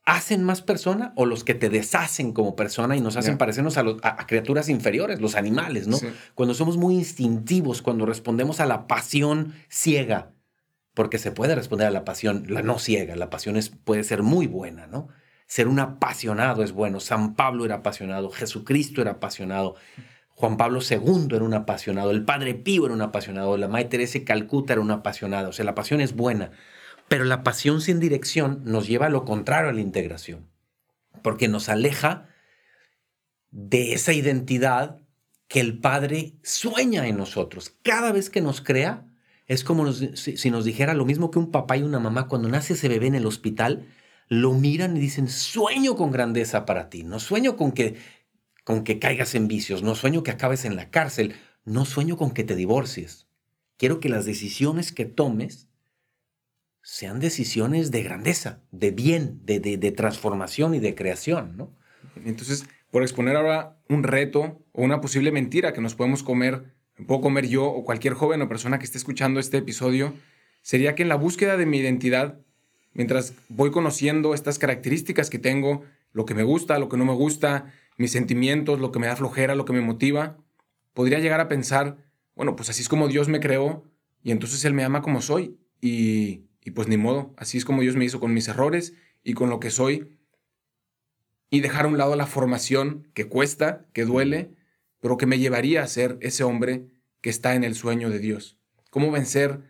hacen 0.05 0.45
más 0.45 0.63
persona 0.63 1.13
o 1.17 1.27
los 1.27 1.43
que 1.43 1.55
te 1.55 1.69
deshacen 1.69 2.33
como 2.33 2.55
persona 2.55 2.97
y 2.97 3.01
nos 3.01 3.17
hacen 3.17 3.39
parecernos 3.39 3.77
a, 3.77 3.85
a, 4.03 4.27
criaturas 4.27 4.69
inferiores, 4.69 5.21
los 5.21 5.35
animales, 5.35 5.89
¿no? 5.89 5.99
Cuando 6.37 6.55
somos 6.55 6.77
muy 6.77 6.95
instintivos, 6.95 7.83
cuando 7.83 8.07
respondemos 8.07 8.61
a 8.61 8.67
la 8.67 8.87
pasión 8.87 9.53
ciega, 9.69 10.33
porque 10.97 11.19
se 11.19 11.31
puede 11.33 11.55
responder 11.55 11.89
a 11.89 11.91
la 11.91 12.05
pasión, 12.05 12.47
la 12.49 12.63
no 12.63 12.79
ciega, 12.79 13.17
la 13.17 13.29
pasión 13.29 13.57
es, 13.57 13.69
puede 13.69 14.03
ser 14.03 14.23
muy 14.23 14.47
buena, 14.47 14.87
¿no? 14.87 15.09
Ser 15.47 15.69
un 15.69 15.79
apasionado 15.79 16.63
es 16.63 16.73
bueno. 16.73 17.01
San 17.01 17.35
Pablo 17.35 17.67
era 17.67 17.77
apasionado, 17.77 18.31
Jesucristo 18.31 19.03
era 19.03 19.13
apasionado, 19.13 19.75
Juan 20.37 20.59
Pablo 20.59 20.81
II 20.89 21.29
era 21.35 21.45
un 21.45 21.55
apasionado, 21.55 22.11
el 22.11 22.23
Padre 22.23 22.55
Pío 22.55 22.85
era 22.85 22.95
un 22.95 23.01
apasionado, 23.01 23.57
la 23.57 23.69
Madre 23.69 23.87
Teresa 23.87 24.19
Calcuta 24.23 24.75
era 24.75 24.83
una 24.83 24.97
apasionada. 24.97 25.49
O 25.49 25.53
sea, 25.53 25.65
la 25.65 25.75
pasión 25.75 26.03
es 26.03 26.15
buena, 26.15 26.51
pero 27.09 27.25
la 27.25 27.43
pasión 27.43 27.81
sin 27.81 28.01
dirección 28.01 28.61
nos 28.65 28.87
lleva 28.87 29.07
a 29.07 29.11
lo 29.11 29.25
contrario 29.25 29.71
a 29.71 29.73
la 29.73 29.81
integración, 29.81 30.47
porque 31.23 31.49
nos 31.49 31.71
aleja 31.71 32.29
de 33.51 33.95
esa 33.95 34.13
identidad 34.13 34.99
que 35.49 35.61
el 35.61 35.79
Padre 35.79 36.35
sueña 36.43 37.07
en 37.09 37.17
nosotros. 37.17 37.75
Cada 37.83 38.13
vez 38.13 38.29
que 38.29 38.43
nos 38.43 38.61
crea, 38.61 39.07
es 39.47 39.65
como 39.65 39.91
si, 39.91 40.51
nos 40.51 40.67
dijera 40.67 40.93
lo 40.93 41.07
mismo 41.07 41.31
que 41.31 41.39
un 41.39 41.51
papá 41.51 41.79
y 41.79 41.83
una 41.83 41.99
mamá 41.99 42.29
cuando 42.29 42.51
nace 42.51 42.75
ese 42.75 42.89
bebé 42.89 43.07
en 43.07 43.15
el 43.15 43.25
hospital, 43.25 43.87
lo 44.29 44.53
miran 44.53 44.99
y 44.99 45.01
dicen, 45.01 45.29
sueño 45.29 45.97
con 45.97 46.11
grandeza 46.11 46.67
para 46.67 46.91
ti, 46.91 47.05
no 47.05 47.21
sueño 47.21 47.57
con 47.57 47.73
que, 47.73 47.97
con 48.67 48.83
que 48.83 48.99
caigas 48.99 49.37
en 49.37 49.47
vicios, 49.47 49.85
no 49.85 49.95
sueño 49.95 50.25
que 50.25 50.33
acabes 50.33 50.65
en 50.65 50.75
la 50.75 50.91
cárcel, 50.91 51.37
no 51.65 51.85
sueño 51.85 52.17
con 52.17 52.33
que 52.33 52.43
te 52.43 52.57
divorcies. 52.57 53.29
quiero 53.77 54.01
que 54.01 54.09
las 54.09 54.25
decisiones 54.25 54.91
que 54.91 55.05
tomes 55.05 55.69
sean 56.83 57.21
decisiones 57.21 57.93
de 57.93 58.03
grandeza, 58.03 58.63
de 58.73 58.91
bien, 58.91 59.41
de, 59.45 59.61
de, 59.61 59.93
transformación 59.93 60.75
y 60.75 60.81
de 60.81 60.97
creación, 60.97 61.57
¿no? 61.57 61.71
Entonces, 62.25 62.67
por 62.91 63.03
exponer 63.03 63.37
ahora 63.37 63.77
un 63.89 64.03
reto 64.03 64.61
o 64.73 64.83
una 64.83 65.01
posible 65.01 65.31
mentira 65.31 65.73
que 65.73 65.81
nos 65.81 65.95
podemos 65.95 66.25
comer, 66.25 66.75
puedo 67.07 67.21
comer 67.21 67.47
yo 67.47 67.67
o 67.67 67.85
cualquier 67.85 68.15
joven 68.15 68.43
o 68.43 68.49
persona 68.49 68.81
que 68.81 68.85
esté 68.85 68.99
escuchando 68.99 69.39
este 69.39 69.59
episodio, 69.59 70.13
sería 70.63 70.97
que 70.97 71.05
en 71.05 71.09
la 71.09 71.17
búsqueda 71.17 71.57
de 71.57 71.67
mi 71.67 71.79
identidad, 71.79 72.41
mientras 72.95 73.35
voy 73.49 73.71
conociendo 73.71 74.35
estas 74.35 74.59
características 74.59 75.31
que 75.31 75.39
tengo, 75.39 75.85
lo 76.13 76.25
que 76.25 76.35
me 76.35 76.43
gusta, 76.43 76.81
lo 76.81 76.89
que 76.89 76.97
no 76.97 77.05
me 77.05 77.15
gusta, 77.15 77.73
mis 77.97 78.13
sentimientos, 78.13 78.81
lo 78.81 78.93
que 78.93 78.99
me 78.99 79.07
da 79.07 79.17
flojera, 79.17 79.55
lo 79.55 79.65
que 79.65 79.73
me 79.73 79.81
motiva, 79.81 80.39
podría 80.93 81.19
llegar 81.19 81.41
a 81.41 81.49
pensar, 81.49 81.99
bueno, 82.35 82.57
pues 82.57 82.71
así 82.71 82.83
es 82.83 82.89
como 82.89 83.09
Dios 83.09 83.29
me 83.29 83.41
creó 83.41 83.85
y 84.23 84.31
entonces 84.31 84.65
Él 84.65 84.75
me 84.75 84.85
ama 84.85 85.03
como 85.03 85.23
soy 85.23 85.59
y, 85.81 86.47
y 86.63 86.71
pues 86.73 86.89
ni 86.89 86.97
modo, 86.97 87.35
así 87.37 87.59
es 87.59 87.65
como 87.65 87.83
Dios 87.83 87.97
me 87.97 88.05
hizo 88.05 88.21
con 88.21 88.35
mis 88.35 88.49
errores 88.49 88.95
y 89.23 89.35
con 89.35 89.51
lo 89.51 89.61
que 89.61 89.71
soy 89.71 90.17
y 91.51 91.61
dejar 91.61 91.85
a 91.85 91.89
un 91.89 91.99
lado 91.99 92.17
la 92.17 92.27
formación 92.27 93.09
que 93.15 93.27
cuesta, 93.27 93.87
que 93.93 94.05
duele, 94.05 94.51
pero 95.01 95.17
que 95.17 95.27
me 95.27 95.39
llevaría 95.39 95.83
a 95.83 95.87
ser 95.87 96.19
ese 96.21 96.45
hombre 96.45 96.87
que 97.21 97.31
está 97.31 97.55
en 97.55 97.65
el 97.65 97.75
sueño 97.75 98.11
de 98.11 98.19
Dios. 98.19 98.59
¿Cómo 98.91 99.11
vencer 99.11 99.61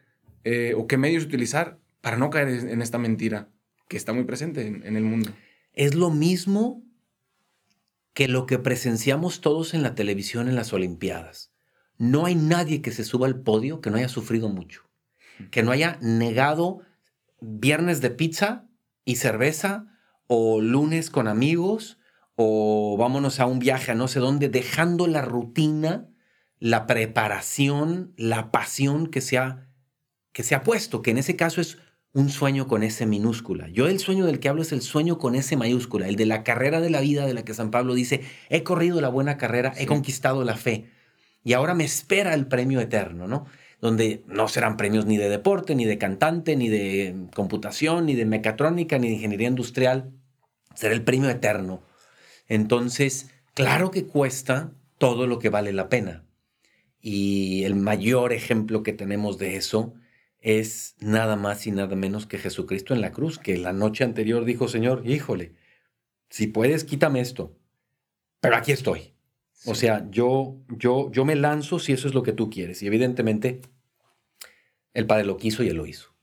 eh, 0.45 0.75
o 0.77 0.87
qué 0.87 0.97
medios 0.97 1.25
utilizar 1.25 1.79
para 2.01 2.17
no 2.17 2.31
caer 2.31 2.49
en 2.49 2.81
esta 2.81 2.99
mentira 2.99 3.51
que 3.89 3.97
está 3.97 4.13
muy 4.13 4.25
presente 4.25 4.67
en 4.67 4.97
el 4.97 5.05
mundo? 5.05 5.31
Es 5.73 5.95
lo 5.95 6.11
mismo 6.11 6.86
que 8.17 8.29
lo 8.29 8.47
que 8.47 8.59
presenciamos 8.59 9.43
todos 9.43 9.75
en 9.75 9.83
la 9.83 9.95
televisión 9.95 10.49
en 10.49 10.57
las 10.57 10.73
Olimpiadas. 10.73 11.53
No 11.99 12.25
hay 12.25 12.35
nadie 12.35 12.81
que 12.81 12.91
se 12.91 13.05
suba 13.05 13.27
al 13.27 13.43
podio 13.43 13.83
que 13.83 13.91
no 13.91 13.99
haya 13.99 14.09
sufrido 14.09 14.49
mucho, 14.49 14.89
que 15.51 15.63
no 15.63 15.71
haya 15.71 15.99
negado 16.01 16.81
viernes 17.43 18.01
de 18.01 18.09
pizza 18.09 18.71
y 19.05 19.17
cerveza 19.17 19.93
o 20.29 20.63
lunes 20.63 21.11
con 21.11 21.29
amigos 21.29 21.99
o 22.37 22.97
vámonos 22.99 23.39
a 23.39 23.45
un 23.45 23.59
viaje 23.59 23.93
a 23.93 23.95
no 23.95 24.09
sé 24.09 24.19
dónde, 24.19 24.49
dejando 24.49 25.07
la 25.07 25.21
rutina, 25.21 26.09
la 26.59 26.87
preparación, 26.87 28.15
la 28.17 28.51
pasión 28.51 29.09
que 29.09 29.21
se 29.21 29.37
ha, 29.37 29.69
que 30.33 30.43
se 30.43 30.55
ha 30.55 30.63
puesto, 30.63 31.03
que 31.03 31.11
en 31.11 31.19
ese 31.19 31.37
caso 31.37 31.61
es 31.61 31.77
un 32.17 32.31
sueño 32.31 32.67
con 32.67 32.83
S 32.83 33.05
minúscula. 33.05 33.69
Yo 33.69 33.89
el 33.89 33.99
sueño 33.99 34.25
del 34.25 34.41
que 34.41 34.49
hablo 34.49 34.63
es 34.63 34.73
el 34.73 34.81
sueño 34.81 35.19
con 35.19 35.35
S 35.35 35.55
mayúscula, 35.55 36.09
el 36.09 36.17
de 36.17 36.25
la 36.25 36.45
carrera 36.45 36.81
de 36.81 36.89
la 36.89 37.03
vida 37.03 37.27
de 37.27 37.35
la 37.35 37.45
que 37.45 37.53
San 37.53 37.71
Pablo 37.71 37.93
dice, 37.93 38.23
he 38.49 38.63
corrido 38.63 39.03
la 39.03 39.11
buena 39.11 39.37
carrera, 39.37 39.75
he 39.77 39.85
conquistado 39.85 40.43
la 40.43 40.57
fe 40.57 40.87
y 41.45 41.53
ahora 41.53 41.75
me 41.75 41.85
espera 41.85 42.33
el 42.33 42.47
premio 42.47 42.81
eterno, 42.81 43.29
¿no? 43.29 43.45
Donde 43.83 44.25
no 44.29 44.49
serán 44.49 44.79
premios 44.79 45.05
ni 45.05 45.19
de 45.19 45.29
deporte, 45.29 45.75
ni 45.75 45.85
de 45.85 45.99
cantante, 45.99 46.57
ni 46.57 46.71
de 46.71 47.27
computación, 47.35 48.07
ni 48.07 48.15
de 48.15 48.25
mecatrónica, 48.25 48.99
ni 48.99 49.09
de 49.09 49.15
ingeniería 49.17 49.49
industrial. 49.49 50.11
Será 50.75 50.95
el 50.95 51.05
premio 51.05 51.29
eterno. 51.29 51.83
Entonces, 52.49 53.29
claro 53.53 53.91
que 53.91 54.07
cuesta 54.07 54.73
todo 54.97 55.27
lo 55.27 55.39
que 55.39 55.51
vale 55.51 55.75
la 55.75 55.91
pena. 55.91 56.25
Y 57.03 57.65
el 57.65 57.75
mayor 57.75 58.33
ejemplo 58.33 58.83
que 58.83 58.95
tenemos 58.95 59.37
de 59.37 59.57
eso 59.57 59.93
es 60.47 60.95
nada 61.01 61.35
más 61.35 61.67
y 61.67 61.73
nada 61.73 61.97
menos 61.97 62.25
que 62.25 62.39
Jesucristo 62.39 62.95
en 62.95 63.01
la 63.01 63.11
cruz, 63.11 63.41
que 63.41 63.59
la 63.59 63.73
noche 63.73 64.05
anterior 64.05 64.45
dijo, 64.45 64.69
Señor, 64.69 65.03
híjole, 65.05 65.57
si 66.31 66.47
puedes, 66.47 66.85
quítame 66.85 67.19
esto, 67.19 67.59
pero 68.39 68.55
aquí 68.55 68.71
estoy. 68.71 69.13
O 69.65 69.75
sea, 69.75 70.09
yo, 70.09 70.61
yo, 70.69 71.11
yo 71.11 71.25
me 71.25 71.35
lanzo 71.35 71.81
si 71.81 71.93
eso 71.93 72.07
es 72.07 72.15
lo 72.15 72.23
que 72.23 72.33
tú 72.33 72.49
quieres. 72.49 72.81
Y 72.81 72.87
evidentemente, 72.87 73.61
el 74.95 75.07
Padre 75.07 75.25
lo 75.25 75.37
quiso 75.37 75.65
y 75.65 75.69
Él 75.69 75.79
lo 75.79 75.87
hizo. 75.87 76.15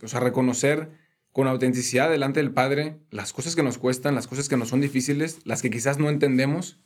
o 0.00 0.06
sea, 0.06 0.20
reconocer 0.20 0.92
con 1.32 1.48
autenticidad 1.48 2.08
delante 2.08 2.38
del 2.38 2.52
Padre 2.52 3.00
las 3.10 3.32
cosas 3.32 3.56
que 3.56 3.64
nos 3.64 3.78
cuestan, 3.78 4.14
las 4.14 4.28
cosas 4.28 4.48
que 4.48 4.56
nos 4.56 4.68
son 4.68 4.80
difíciles, 4.80 5.40
las 5.44 5.60
que 5.60 5.70
quizás 5.70 5.98
no 5.98 6.08
entendemos, 6.08 6.78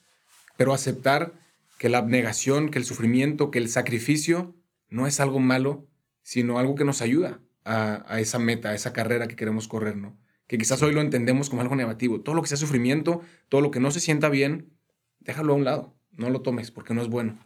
pero 0.56 0.72
aceptar 0.72 1.34
que 1.78 1.90
la 1.90 1.98
abnegación, 1.98 2.70
que 2.70 2.78
el 2.78 2.86
sufrimiento, 2.86 3.50
que 3.50 3.58
el 3.58 3.68
sacrificio 3.68 4.56
no 4.88 5.06
es 5.06 5.20
algo 5.20 5.40
malo, 5.40 5.90
sino 6.26 6.58
algo 6.58 6.74
que 6.74 6.84
nos 6.84 7.02
ayuda 7.02 7.38
a, 7.64 8.18
esa 8.18 8.40
meta, 8.40 8.70
a 8.70 8.74
esa 8.74 8.92
carrera 8.92 9.28
que 9.28 9.36
queremos 9.36 9.68
correr, 9.68 9.96
¿no? 9.96 10.18
Que 10.48 10.58
quizás 10.58 10.82
hoy 10.82 10.92
lo 10.92 11.00
entendemos 11.00 11.48
como 11.50 11.62
algo 11.62 11.76
negativo. 11.76 12.20
Todo 12.20 12.34
lo 12.34 12.42
que 12.42 12.48
sea 12.48 12.56
sufrimiento, 12.56 13.20
todo 13.48 13.60
lo 13.60 13.70
que 13.70 13.78
no 13.78 13.92
se 13.92 14.00
sienta 14.00 14.28
bien, 14.28 14.72
déjalo 15.20 15.52
a 15.52 15.56
un 15.56 15.62
lado, 15.62 15.94
no 16.10 16.28
lo 16.30 16.42
tomes 16.42 16.72
porque 16.72 16.94
no 16.94 17.02
es 17.02 17.06
bueno. 17.06 17.38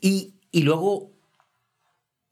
Y, 0.00 0.36
y 0.52 0.62
luego, 0.62 1.10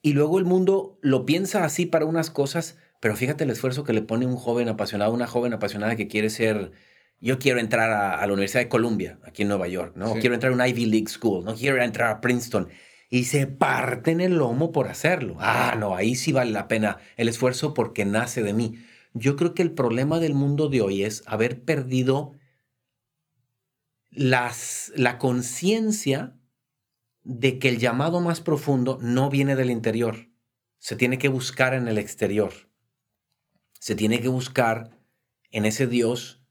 y 0.03 0.13
luego 0.13 0.39
el 0.39 0.45
mundo 0.45 1.01
lo 1.03 1.27
piensa 1.27 1.65
así 1.65 1.85
para 1.85 2.05
unas 2.05 2.31
cosas, 2.31 2.79
pero 3.01 3.17
fíjate 3.17 3.43
el 3.43 3.51
esfuerzo 3.51 3.83
que 3.83 3.93
le 3.93 4.03
pone 4.03 4.25
un 4.25 4.37
joven 4.37 4.69
apasionado, 4.69 5.13
una 5.13 5.27
joven 5.27 5.53
apasionada 5.53 5.97
que 5.97 6.07
quiere 6.07 6.31
ser, 6.31 6.71
yo 7.21 7.41
quiero 7.41 7.59
entrar 7.59 7.91
a, 7.91 8.25
la 8.25 8.33
Universidad 8.33 8.63
de 8.63 8.69
Columbia, 8.69 9.19
aquí 9.25 9.43
en 9.43 9.49
Nueva 9.49 9.67
York, 9.67 9.97
¿no? 9.97 10.15
Quiero 10.15 10.35
entrar 10.35 10.53
a 10.53 10.55
una 10.55 10.69
Ivy 10.69 10.87
League 10.87 11.09
School, 11.09 11.45
no 11.45 11.57
quiero 11.57 11.83
entrar 11.83 12.09
a 12.09 12.21
Princeton 12.21 12.69
y 13.13 13.25
se 13.25 13.47
parten 13.47 14.23
el 14.23 14.37
lomo 14.39 14.73
por 14.73 14.89
hacerlo. 14.89 15.37
Ah, 15.39 15.77
no, 15.79 15.95
ahí 15.95 16.15
sí 16.15 16.33
vale 16.33 16.51
la 16.51 16.67
pena 16.67 16.97
el 17.19 17.29
esfuerzo 17.29 17.75
porque 17.75 18.07
nace 18.07 18.43
de 18.43 18.55
mí. 18.55 18.87
Yo 19.13 19.37
creo 19.37 19.53
que 19.53 19.61
el 19.61 19.73
problema 19.73 20.19
del 20.19 20.33
mundo 20.33 20.71
de 20.71 20.81
hoy 20.81 21.03
es 21.05 21.23
haber 21.27 21.63
perdido 21.63 22.33
las, 24.09 24.95
la 24.97 25.19
conciencia 25.19 26.39
de 27.23 27.59
que 27.59 27.69
el 27.69 27.77
llamado 27.77 28.23
más 28.23 28.41
profundo 28.41 28.99
no 29.03 29.29
viene 29.29 29.57
del 29.57 29.71
interior, 29.71 30.31
se 30.79 30.97
tiene 30.97 31.19
que 31.19 31.29
buscar 31.29 31.75
en 31.75 31.89
el 31.89 31.99
exterior. 31.99 32.55
Se 33.79 33.95
tiene 33.95 34.23
que 34.23 34.29
buscar 34.29 34.99
en 35.51 35.67
ese 35.67 35.87
Dios 35.87 36.43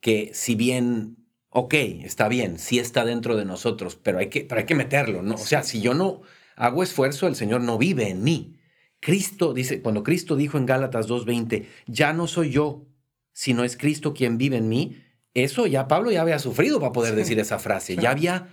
que 0.00 0.30
si 0.32 0.54
bien 0.54 1.25
ok, 1.58 1.72
está 2.04 2.28
bien, 2.28 2.58
sí 2.58 2.78
está 2.78 3.06
dentro 3.06 3.34
de 3.34 3.46
nosotros, 3.46 3.96
pero 3.96 4.18
hay 4.18 4.28
que, 4.28 4.42
pero 4.42 4.58
hay 4.58 4.66
que 4.66 4.74
meterlo, 4.74 5.22
¿no? 5.22 5.36
O 5.36 5.38
sea, 5.38 5.62
si 5.62 5.80
yo 5.80 5.94
no 5.94 6.20
hago 6.54 6.82
esfuerzo, 6.82 7.26
el 7.26 7.34
Señor 7.34 7.62
no 7.62 7.78
vive 7.78 8.10
en 8.10 8.22
mí. 8.22 8.58
Cristo 9.00 9.54
dice, 9.54 9.80
cuando 9.80 10.02
Cristo 10.02 10.36
dijo 10.36 10.58
en 10.58 10.66
Gálatas 10.66 11.08
2.20, 11.08 11.64
ya 11.86 12.12
no 12.12 12.26
soy 12.26 12.50
yo, 12.50 12.84
sino 13.32 13.64
es 13.64 13.78
Cristo 13.78 14.12
quien 14.12 14.36
vive 14.36 14.58
en 14.58 14.68
mí, 14.68 15.02
eso 15.32 15.66
ya 15.66 15.88
Pablo 15.88 16.10
ya 16.10 16.20
había 16.20 16.38
sufrido 16.38 16.78
para 16.78 16.92
poder 16.92 17.14
decir 17.14 17.38
esa 17.38 17.58
frase, 17.58 17.96
ya 17.96 18.10
había, 18.10 18.48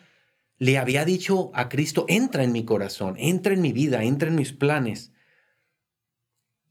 le 0.58 0.78
había 0.78 1.04
dicho 1.04 1.52
a 1.54 1.68
Cristo, 1.68 2.06
entra 2.08 2.46
en 2.46 2.54
mi 2.54 2.64
corazón, 2.64 3.16
entra 3.18 3.54
en 3.54 3.62
mi 3.62 3.74
vida, 3.74 4.04
entra 4.04 4.30
en 4.30 4.36
mis 4.36 4.54
planes. 4.54 5.12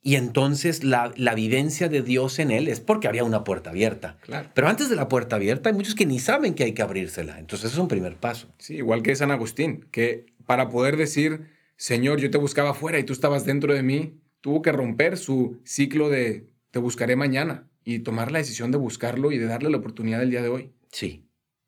Y 0.04 0.16
entonces 0.16 0.82
la, 0.82 1.12
la, 1.16 1.35
vivencia 1.35 1.88
de 1.88 2.02
Dios 2.02 2.40
en 2.40 2.50
él 2.50 2.66
es 2.66 2.80
porque 2.80 3.06
había 3.06 3.23
una 3.23 3.44
puerta 3.44 3.71
abierta. 3.71 4.18
Claro. 4.23 4.50
Pero 4.52 4.68
antes 4.68 4.90
de 4.90 4.97
la 4.97 5.09
puerta 5.09 5.37
abierta 5.37 5.68
hay 5.68 5.76
muchos 5.76 5.94
que 5.94 6.06
ni 6.06 6.18
saben 6.18 6.54
que 6.54 6.64
hay 6.64 6.73
que 6.73 6.82
abrírsela. 6.82 7.38
Entonces 7.38 7.73
es 7.73 7.78
un 7.78 7.87
primer 7.87 8.16
paso. 8.16 8.49
Sí, 8.59 8.75
igual 8.75 9.02
que 9.02 9.14
San 9.14 9.30
Agustín, 9.30 9.87
que 9.92 10.26
para 10.44 10.68
poder 10.68 10.97
decir, 10.97 11.47
Señor, 11.76 12.21
yo 12.21 12.30
te 12.30 12.38
buscaba 12.38 12.71
afuera 12.71 12.99
y 12.99 13.04
tú 13.04 13.12
estabas 13.12 13.44
dentro 13.44 13.75
de 13.75 13.85
mí, 13.85 14.18
tuvo 14.40 14.61
que 14.61 14.73
romper 14.73 15.16
su 15.16 15.61
ciclo 15.64 16.11
de 16.11 16.49
te 16.73 16.80
buscaré 16.80 17.14
mañana 17.14 17.68
y 17.85 18.00
tomar 18.00 18.32
la 18.32 18.38
decisión 18.38 18.71
de 18.73 18.78
buscarlo 18.78 19.30
y 19.30 19.38
de 19.38 19.47
darle 19.47 19.71
la 19.71 19.76
oportunidad 19.76 20.18
del 20.18 20.30
día 20.30 20.42
de 20.42 20.49
hoy. 20.49 20.73
Sí, 20.90 21.26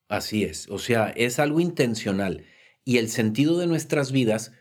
así 0.08 0.44
es. 0.44 0.68
O 0.70 0.78
sea, 0.78 1.10
es 1.10 1.38
algo 1.38 1.60
intencional. 1.60 2.44
Y 2.84 2.98
el 2.98 3.08
sentido 3.08 3.58
de 3.58 3.66
nuestras 3.66 4.12
vidas 4.12 4.52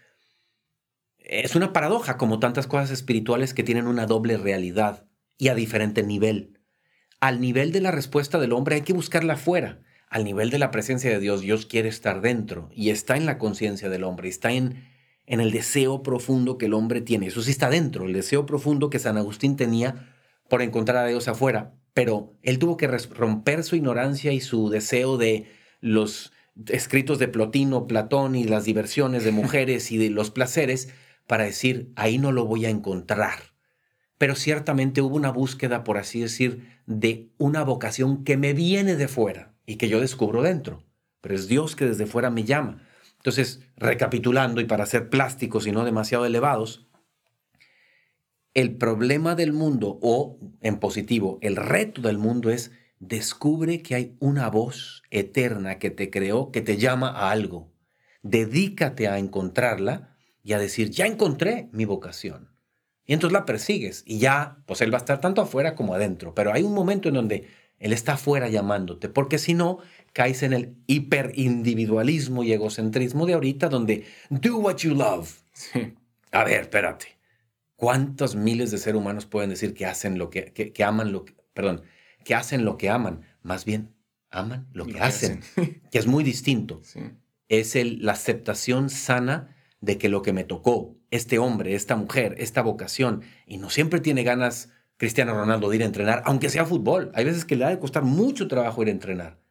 es 1.24 1.56
una 1.56 1.74
paradoja, 1.74 2.18
como 2.18 2.40
tantas 2.40 2.68
cosas 2.68 2.92
espirituales 2.92 3.54
que 3.54 3.64
tienen 3.64 3.88
una 3.88 4.06
doble 4.06 4.38
realidad 4.38 5.08
y 5.38 5.48
a 5.48 5.56
diferente 5.56 6.04
nivel. 6.04 6.60
Al 7.20 7.40
nivel 7.40 7.72
de 7.72 7.82
la 7.82 7.92
respuesta 7.92 8.40
del 8.40 8.52
hombre 8.52 8.76
hay 8.76 8.82
que 8.82 8.94
buscarla 8.94 9.34
afuera. 9.34 9.82
Al 10.10 10.26
nivel 10.26 10.50
de 10.50 10.60
la 10.60 10.70
presencia 10.70 11.10
de 11.10 11.20
Dios, 11.20 11.42
Dios 11.42 11.66
quiere 11.66 11.90
estar 11.90 12.22
dentro 12.22 12.70
y 12.74 12.90
está 12.90 13.16
en 13.16 13.26
la 13.26 13.38
conciencia 13.38 13.90
del 13.90 14.04
hombre, 14.04 14.30
está 14.30 14.52
en, 14.52 14.84
en 15.26 15.40
el 15.40 15.52
deseo 15.52 16.04
profundo 16.04 16.58
que 16.58 16.68
el 16.68 16.74
hombre 16.74 17.02
tiene. 17.02 17.28
Eso 17.28 17.42
sí 17.42 17.52
está 17.52 17.70
dentro, 17.70 18.06
el 18.06 18.14
deseo 18.14 18.46
profundo 18.46 18.90
que 18.90 19.00
San 19.00 19.18
Agustín 19.18 19.56
tenía 19.56 20.14
por 20.50 20.62
encontrar 20.62 20.98
a 20.98 21.08
Dios 21.08 21.28
afuera. 21.28 21.74
Pero 21.94 22.34
él 22.42 22.60
tuvo 22.60 22.76
que 22.78 22.88
romper 22.88 23.64
su 23.64 23.76
ignorancia 23.76 24.34
y 24.34 24.42
su 24.42 24.70
deseo 24.70 25.18
de 25.18 25.48
los 25.80 26.34
escritos 26.68 27.18
de 27.18 27.28
Plotino, 27.28 27.88
Platón 27.88 28.36
y 28.36 28.44
las 28.44 28.66
diversiones 28.66 29.24
de 29.24 29.32
mujeres 29.32 29.92
y 29.92 29.98
de 29.98 30.10
los 30.10 30.30
placeres 30.30 30.90
para 31.28 31.46
decir, 31.46 31.92
ahí 31.96 32.18
no 32.18 32.32
lo 32.32 32.46
voy 32.46 32.66
a 32.66 32.70
encontrar. 32.70 33.54
Pero 34.18 34.36
ciertamente 34.36 35.02
hubo 35.02 35.16
una 35.16 35.32
búsqueda, 35.32 35.84
por 35.84 35.98
así 35.98 36.22
decir, 36.22 36.80
de 36.86 37.30
una 37.38 37.64
vocación 37.64 38.24
que 38.24 38.38
me 38.38 38.54
viene 38.54 38.96
de 38.96 39.08
fuera 39.08 39.54
y 39.66 39.78
que 39.78 39.90
yo 39.90 40.00
descubro 40.00 40.42
dentro. 40.42 40.84
Pero 41.22 41.36
es 41.36 41.48
Dios 41.48 41.76
que 41.76 41.86
desde 41.86 42.06
fuera 42.06 42.30
me 42.30 42.44
llama. 42.44 42.88
Entonces, 43.18 43.62
recapitulando 43.78 44.62
y 44.62 44.66
para 44.66 44.86
ser 44.86 45.10
plásticos 45.10 45.66
y 45.66 45.72
no 45.72 45.86
demasiado 45.86 46.26
elevados, 46.26 46.88
el 48.54 48.78
problema 48.78 49.34
del 49.34 49.52
mundo, 49.52 49.98
o 50.02 50.38
en 50.62 50.80
positivo, 50.80 51.40
el 51.42 51.56
reto 51.56 52.02
del 52.02 52.18
mundo 52.18 52.52
es 52.52 52.72
descubre 53.00 53.82
que 53.82 53.96
hay 53.96 54.16
una 54.20 54.50
voz 54.50 55.04
eterna 55.10 55.80
que 55.80 55.90
te 55.90 56.10
creó, 56.10 56.52
que 56.52 56.62
te 56.62 56.78
llama 56.78 57.10
a 57.10 57.32
algo. 57.32 57.72
Dedícate 58.22 59.08
a 59.08 59.18
encontrarla 59.18 60.13
y 60.44 60.54
a 60.54 60.60
decir, 60.60 60.92
ya 60.92 61.08
encontré 61.08 61.70
mi 61.72 61.86
vocación. 61.86 62.50
Y 63.06 63.14
entonces 63.14 63.34
la 63.34 63.46
persigues 63.46 64.04
y 64.06 64.20
ya, 64.20 64.58
pues 64.66 64.82
él 64.82 64.94
va 64.94 64.98
a 64.98 65.00
estar 65.00 65.20
tanto 65.20 65.42
afuera 65.42 65.76
como 65.76 65.94
adentro. 65.94 66.36
Pero 66.36 66.54
hay 66.54 66.64
un 66.64 66.74
momento 66.74 67.10
en 67.10 67.16
donde 67.16 67.48
él 67.80 67.92
está 67.92 68.14
afuera 68.14 68.48
llamándote, 68.50 69.10
porque 69.10 69.40
si 69.40 69.54
no, 69.54 69.80
caes 70.14 70.44
en 70.44 70.54
el 70.54 70.76
hiperindividualismo 70.88 72.44
y 72.44 72.54
egocentrismo 72.54 73.26
de 73.26 73.34
ahorita, 73.34 73.68
donde 73.70 74.06
do 74.30 74.58
what 74.58 74.78
you 74.78 74.94
love. 74.94 75.42
A 76.32 76.44
ver, 76.44 76.62
espérate. 76.62 77.18
¿Cuántos 77.76 78.36
miles 78.36 78.72
de 78.72 78.78
seres 78.78 79.00
humanos 79.00 79.26
pueden 79.26 79.50
decir 79.50 79.74
que 79.74 79.86
hacen 79.86 80.18
lo 80.18 80.30
que, 80.30 80.54
que, 80.54 80.84
aman 80.84 81.12
lo 81.12 81.26
que, 81.26 81.34
perdón, 81.54 81.82
que 82.24 82.36
hacen 82.36 82.64
lo 82.64 82.78
que 82.78 82.90
aman? 82.90 83.22
Más 83.42 83.66
bien, 83.66 83.94
aman 84.30 84.68
lo 84.72 84.86
que, 84.86 85.00
hacen, 85.00 85.42
que 85.92 85.98
es 85.98 86.08
muy 86.08 86.24
distinto. 86.24 86.82
Es 87.50 87.76
el, 87.76 88.04
la 88.04 88.14
aceptación 88.14 88.90
sana 88.90 89.54
de 89.84 89.98
que 89.98 90.08
lo 90.08 90.22
que 90.22 90.32
me 90.32 90.46
tocó, 90.46 90.96
este 91.12 91.40
hombre, 91.40 91.76
esta 91.76 91.98
mujer, 91.98 92.36
esta 92.38 92.62
vocación, 92.62 93.22
y 93.46 93.58
no 93.58 93.70
siempre 93.70 94.00
tiene 94.00 94.24
ganas 94.24 94.72
Cristiano 94.96 95.34
Ronaldo 95.34 95.70
de 95.70 95.76
ir 95.76 95.82
a 95.84 95.88
entrenar, 95.88 96.24
aunque 96.26 96.50
sea 96.50 96.66
fútbol. 96.66 97.12
Hay 97.16 97.26
veces 97.26 97.44
que 97.44 97.58
le 97.58 97.66
ha 97.66 97.70
de 97.70 97.80
costar 97.80 98.04
mucho 98.04 98.48
trabajo 98.48 98.82
ir 98.82 98.88
a 98.88 98.92
entrenar. 98.92 99.42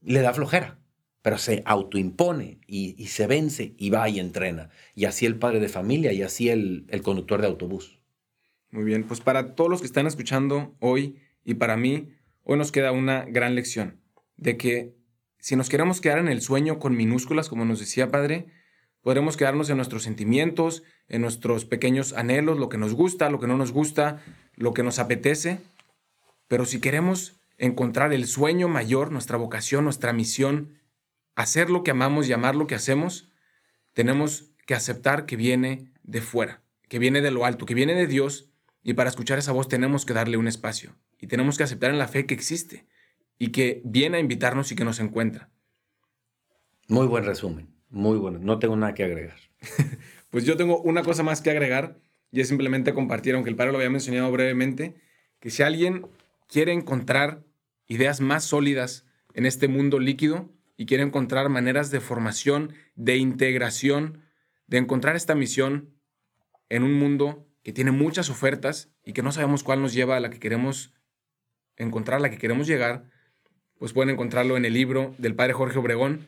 Le 0.00 0.22
da 0.22 0.32
flojera, 0.32 0.78
pero 1.20 1.36
se 1.36 1.62
autoimpone 1.66 2.60
y, 2.66 2.94
se 3.08 3.26
vence 3.26 3.74
y 3.76 3.90
va 3.90 4.08
y 4.08 4.20
entrena. 4.20 4.70
Y 4.94 5.04
así 5.04 5.26
el 5.26 5.36
padre 5.36 5.60
de 5.60 5.68
familia 5.68 6.14
y 6.14 6.22
así 6.22 6.48
el, 6.48 6.86
el 6.88 7.02
conductor 7.02 7.42
de 7.42 7.48
autobús. 7.48 8.00
Muy 8.70 8.84
bien, 8.84 9.04
pues 9.04 9.20
para 9.20 9.54
todos 9.54 9.68
los 9.68 9.80
que 9.82 9.86
están 9.86 10.06
escuchando 10.06 10.74
hoy 10.80 11.18
y 11.44 11.54
para 11.54 11.76
mí, 11.76 12.08
hoy 12.42 12.56
nos 12.56 12.72
queda 12.72 12.90
una 12.90 13.26
gran 13.26 13.54
lección 13.54 14.00
de 14.38 14.56
que 14.56 14.96
si 15.40 15.56
nos 15.56 15.68
queremos 15.68 16.00
quedar 16.00 16.20
en 16.20 16.28
el 16.28 16.40
sueño 16.40 16.78
con 16.78 16.96
minúsculas, 16.96 17.50
como 17.50 17.66
nos 17.66 17.80
decía 17.80 18.10
padre, 18.10 18.46
podremos 19.06 19.36
quedarnos 19.36 19.70
en 19.70 19.76
nuestros 19.76 20.02
sentimientos, 20.02 20.82
en 21.08 21.22
nuestros 21.22 21.64
pequeños 21.64 22.12
anhelos, 22.14 22.58
lo 22.58 22.68
que 22.68 22.76
nos 22.76 22.92
gusta, 22.92 23.30
lo 23.30 23.38
que 23.38 23.46
no 23.46 23.56
nos 23.56 23.70
gusta, 23.70 24.20
lo 24.56 24.74
que 24.74 24.82
nos 24.82 24.98
apetece, 24.98 25.60
pero 26.48 26.64
si 26.64 26.80
queremos 26.80 27.36
encontrar 27.56 28.12
el 28.12 28.26
sueño 28.26 28.66
mayor, 28.66 29.12
nuestra 29.12 29.36
vocación, 29.36 29.84
nuestra 29.84 30.12
misión, 30.12 30.80
hacer 31.36 31.70
lo 31.70 31.84
que 31.84 31.92
amamos 31.92 32.26
y 32.26 32.32
amar 32.32 32.56
lo 32.56 32.66
que 32.66 32.74
hacemos, 32.74 33.30
tenemos 33.92 34.50
que 34.66 34.74
aceptar 34.74 35.24
que 35.24 35.36
viene 35.36 35.92
de 36.02 36.20
fuera, 36.20 36.64
que 36.88 36.98
viene 36.98 37.20
de 37.20 37.30
lo 37.30 37.44
alto, 37.44 37.64
que 37.64 37.74
viene 37.74 37.94
de 37.94 38.08
Dios, 38.08 38.50
y 38.82 38.94
para 38.94 39.08
escuchar 39.08 39.38
esa 39.38 39.52
voz 39.52 39.68
tenemos 39.68 40.04
que 40.04 40.14
darle 40.14 40.36
un 40.36 40.48
espacio, 40.48 40.96
y 41.20 41.28
tenemos 41.28 41.58
que 41.58 41.62
aceptar 41.62 41.92
en 41.92 41.98
la 42.00 42.08
fe 42.08 42.26
que 42.26 42.34
existe, 42.34 42.88
y 43.38 43.52
que 43.52 43.82
viene 43.84 44.16
a 44.16 44.20
invitarnos 44.20 44.72
y 44.72 44.74
que 44.74 44.84
nos 44.84 44.98
encuentra. 44.98 45.48
Muy 46.88 47.06
buen 47.06 47.24
resumen, 47.24 47.75
muy 47.90 48.18
bueno, 48.18 48.38
no 48.38 48.58
tengo 48.58 48.76
nada 48.76 48.94
que 48.94 49.04
agregar. 49.04 49.38
pues 50.30 50.44
yo 50.44 50.56
tengo 50.56 50.80
una 50.82 51.02
cosa 51.02 51.22
más 51.22 51.40
que 51.40 51.50
agregar, 51.50 51.98
y 52.30 52.40
es 52.40 52.48
simplemente 52.48 52.92
compartir, 52.92 53.34
aunque 53.34 53.50
el 53.50 53.56
padre 53.56 53.72
lo 53.72 53.78
había 53.78 53.90
mencionado 53.90 54.30
brevemente, 54.30 54.94
que 55.40 55.50
si 55.50 55.62
alguien 55.62 56.06
quiere 56.48 56.72
encontrar 56.72 57.42
ideas 57.88 58.20
más 58.20 58.44
sólidas 58.44 59.06
en 59.34 59.46
este 59.46 59.68
mundo 59.68 59.98
líquido 59.98 60.50
y 60.76 60.86
quiere 60.86 61.02
encontrar 61.02 61.48
maneras 61.48 61.90
de 61.90 62.00
formación, 62.00 62.74
de 62.94 63.16
integración, 63.16 64.22
de 64.66 64.78
encontrar 64.78 65.16
esta 65.16 65.34
misión 65.34 65.94
en 66.68 66.82
un 66.82 66.94
mundo 66.94 67.46
que 67.62 67.72
tiene 67.72 67.90
muchas 67.90 68.30
ofertas 68.30 68.90
y 69.04 69.12
que 69.12 69.22
no 69.22 69.32
sabemos 69.32 69.62
cuál 69.62 69.82
nos 69.82 69.92
lleva 69.92 70.16
a 70.16 70.20
la 70.20 70.30
que 70.30 70.38
queremos 70.38 70.94
encontrar, 71.76 72.18
a 72.18 72.20
la 72.20 72.30
que 72.30 72.38
queremos 72.38 72.66
llegar, 72.66 73.10
pues 73.78 73.92
pueden 73.92 74.10
encontrarlo 74.10 74.56
en 74.56 74.64
el 74.64 74.72
libro 74.72 75.14
del 75.18 75.34
padre 75.34 75.52
Jorge 75.52 75.78
Obregón, 75.78 76.26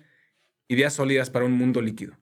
Ideas 0.69 0.93
sólidas 0.93 1.31
para 1.31 1.47
un 1.47 1.53
mundo 1.53 1.81
líquido 1.81 2.17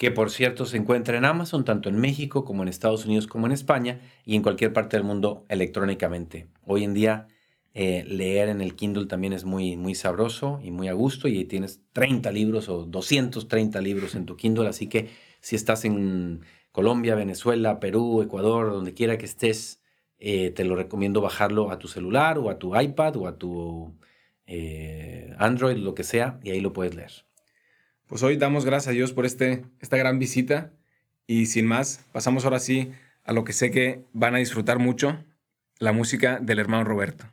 que 0.00 0.10
por 0.10 0.30
cierto 0.30 0.64
se 0.64 0.78
encuentra 0.78 1.18
en 1.18 1.26
Amazon, 1.26 1.62
tanto 1.62 1.90
en 1.90 2.00
México 2.00 2.46
como 2.46 2.62
en 2.62 2.70
Estados 2.70 3.04
Unidos 3.04 3.26
como 3.26 3.44
en 3.44 3.52
España 3.52 4.00
y 4.24 4.34
en 4.34 4.40
cualquier 4.40 4.72
parte 4.72 4.96
del 4.96 5.04
mundo 5.04 5.44
electrónicamente. 5.50 6.48
Hoy 6.64 6.84
en 6.84 6.94
día 6.94 7.28
eh, 7.74 8.02
leer 8.06 8.48
en 8.48 8.62
el 8.62 8.76
Kindle 8.76 9.04
también 9.04 9.34
es 9.34 9.44
muy, 9.44 9.76
muy 9.76 9.94
sabroso 9.94 10.58
y 10.64 10.70
muy 10.70 10.88
a 10.88 10.94
gusto 10.94 11.28
y 11.28 11.44
tienes 11.44 11.82
30 11.92 12.32
libros 12.32 12.70
o 12.70 12.86
230 12.86 13.78
libros 13.82 14.14
en 14.14 14.24
tu 14.24 14.36
Kindle, 14.36 14.68
así 14.68 14.86
que 14.86 15.10
si 15.40 15.54
estás 15.54 15.84
en 15.84 16.46
Colombia, 16.72 17.14
Venezuela, 17.14 17.78
Perú, 17.78 18.22
Ecuador, 18.22 18.70
donde 18.70 18.94
quiera 18.94 19.18
que 19.18 19.26
estés, 19.26 19.82
eh, 20.18 20.48
te 20.50 20.64
lo 20.64 20.76
recomiendo 20.76 21.20
bajarlo 21.20 21.70
a 21.70 21.78
tu 21.78 21.88
celular 21.88 22.38
o 22.38 22.48
a 22.48 22.58
tu 22.58 22.74
iPad 22.74 23.16
o 23.16 23.26
a 23.26 23.36
tu 23.36 23.98
eh, 24.46 25.34
Android, 25.36 25.76
lo 25.76 25.94
que 25.94 26.04
sea, 26.04 26.40
y 26.42 26.52
ahí 26.52 26.60
lo 26.60 26.72
puedes 26.72 26.94
leer. 26.94 27.29
Pues 28.10 28.22
hoy 28.24 28.36
damos 28.36 28.64
gracias 28.64 28.88
a 28.88 28.90
Dios 28.90 29.12
por 29.12 29.24
este, 29.24 29.64
esta 29.78 29.96
gran 29.96 30.18
visita 30.18 30.72
y 31.28 31.46
sin 31.46 31.64
más, 31.64 32.04
pasamos 32.10 32.44
ahora 32.44 32.58
sí 32.58 32.90
a 33.22 33.32
lo 33.32 33.44
que 33.44 33.52
sé 33.52 33.70
que 33.70 34.04
van 34.12 34.34
a 34.34 34.38
disfrutar 34.38 34.80
mucho, 34.80 35.24
la 35.78 35.92
música 35.92 36.40
del 36.40 36.58
hermano 36.58 36.82
Roberto. 36.82 37.26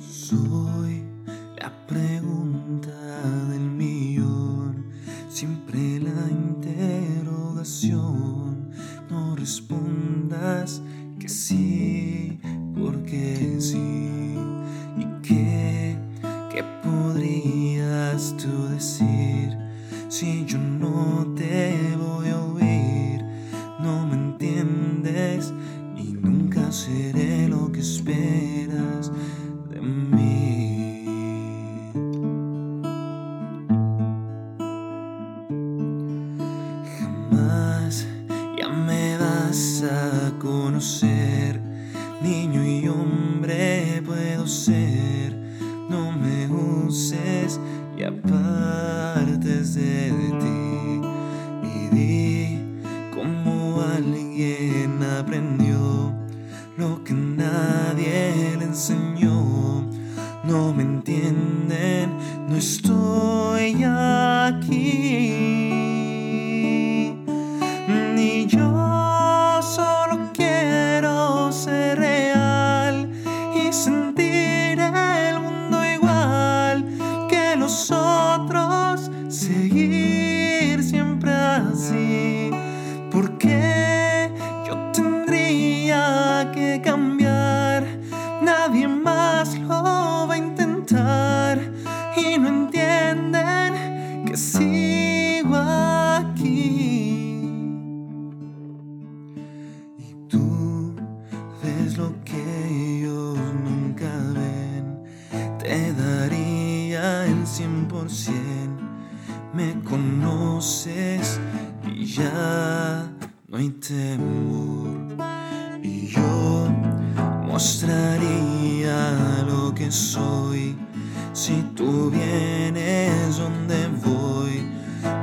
Soy 0.00 1.04
la 1.60 1.70
pregunta 1.86 2.96
del 3.50 3.60
millón, 3.60 4.90
siempre 5.28 6.00
la 6.00 6.30
interrogación, 6.30 8.70
no 9.10 9.36
respondas 9.36 10.80
que 11.32 11.91
get 48.02 48.41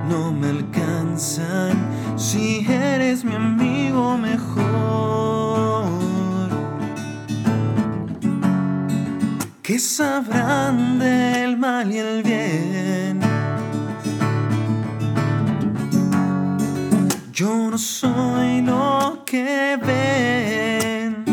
no 0.10 0.32
me 0.32 0.50
alcanzan. 0.50 1.78
Si 2.17 2.65
eres 2.67 3.24
mi 3.24 3.36
amigo 3.36 4.17
mejor, 4.17 5.88
¿qué 9.62 9.78
sabrán 9.78 10.98
del 11.00 11.58
mal 11.58 11.91
y 11.91 11.98
el 12.00 12.24
bien? 12.24 13.19
Yo 17.32 17.69
no 17.72 17.78
soy 17.78 18.62
lo 18.62 19.24
que 19.26 19.78
ven. 19.88 21.24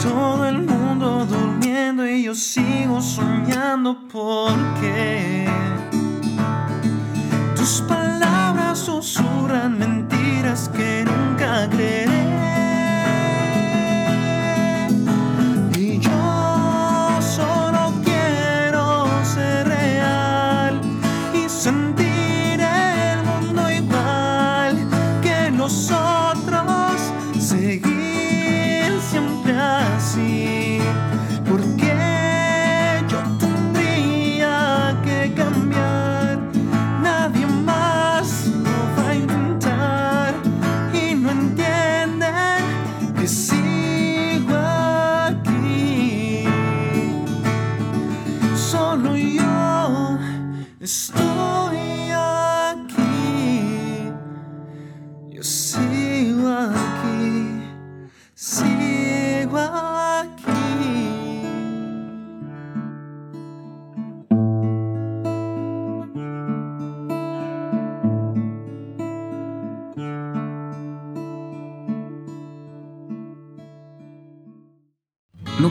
Todo 0.00 0.46
el 0.46 0.58
mundo 0.62 1.26
durmiendo 1.26 2.06
y 2.06 2.22
yo 2.22 2.34
sigo 2.34 3.02
soñando 3.02 4.06
porque 4.08 5.48
tus 7.68 7.82
palabras 7.82 8.78
susurran 8.78 9.78
mentiras 9.78 10.70
que 10.74 11.04
nunca 11.04 11.68
creeré. 11.68 11.97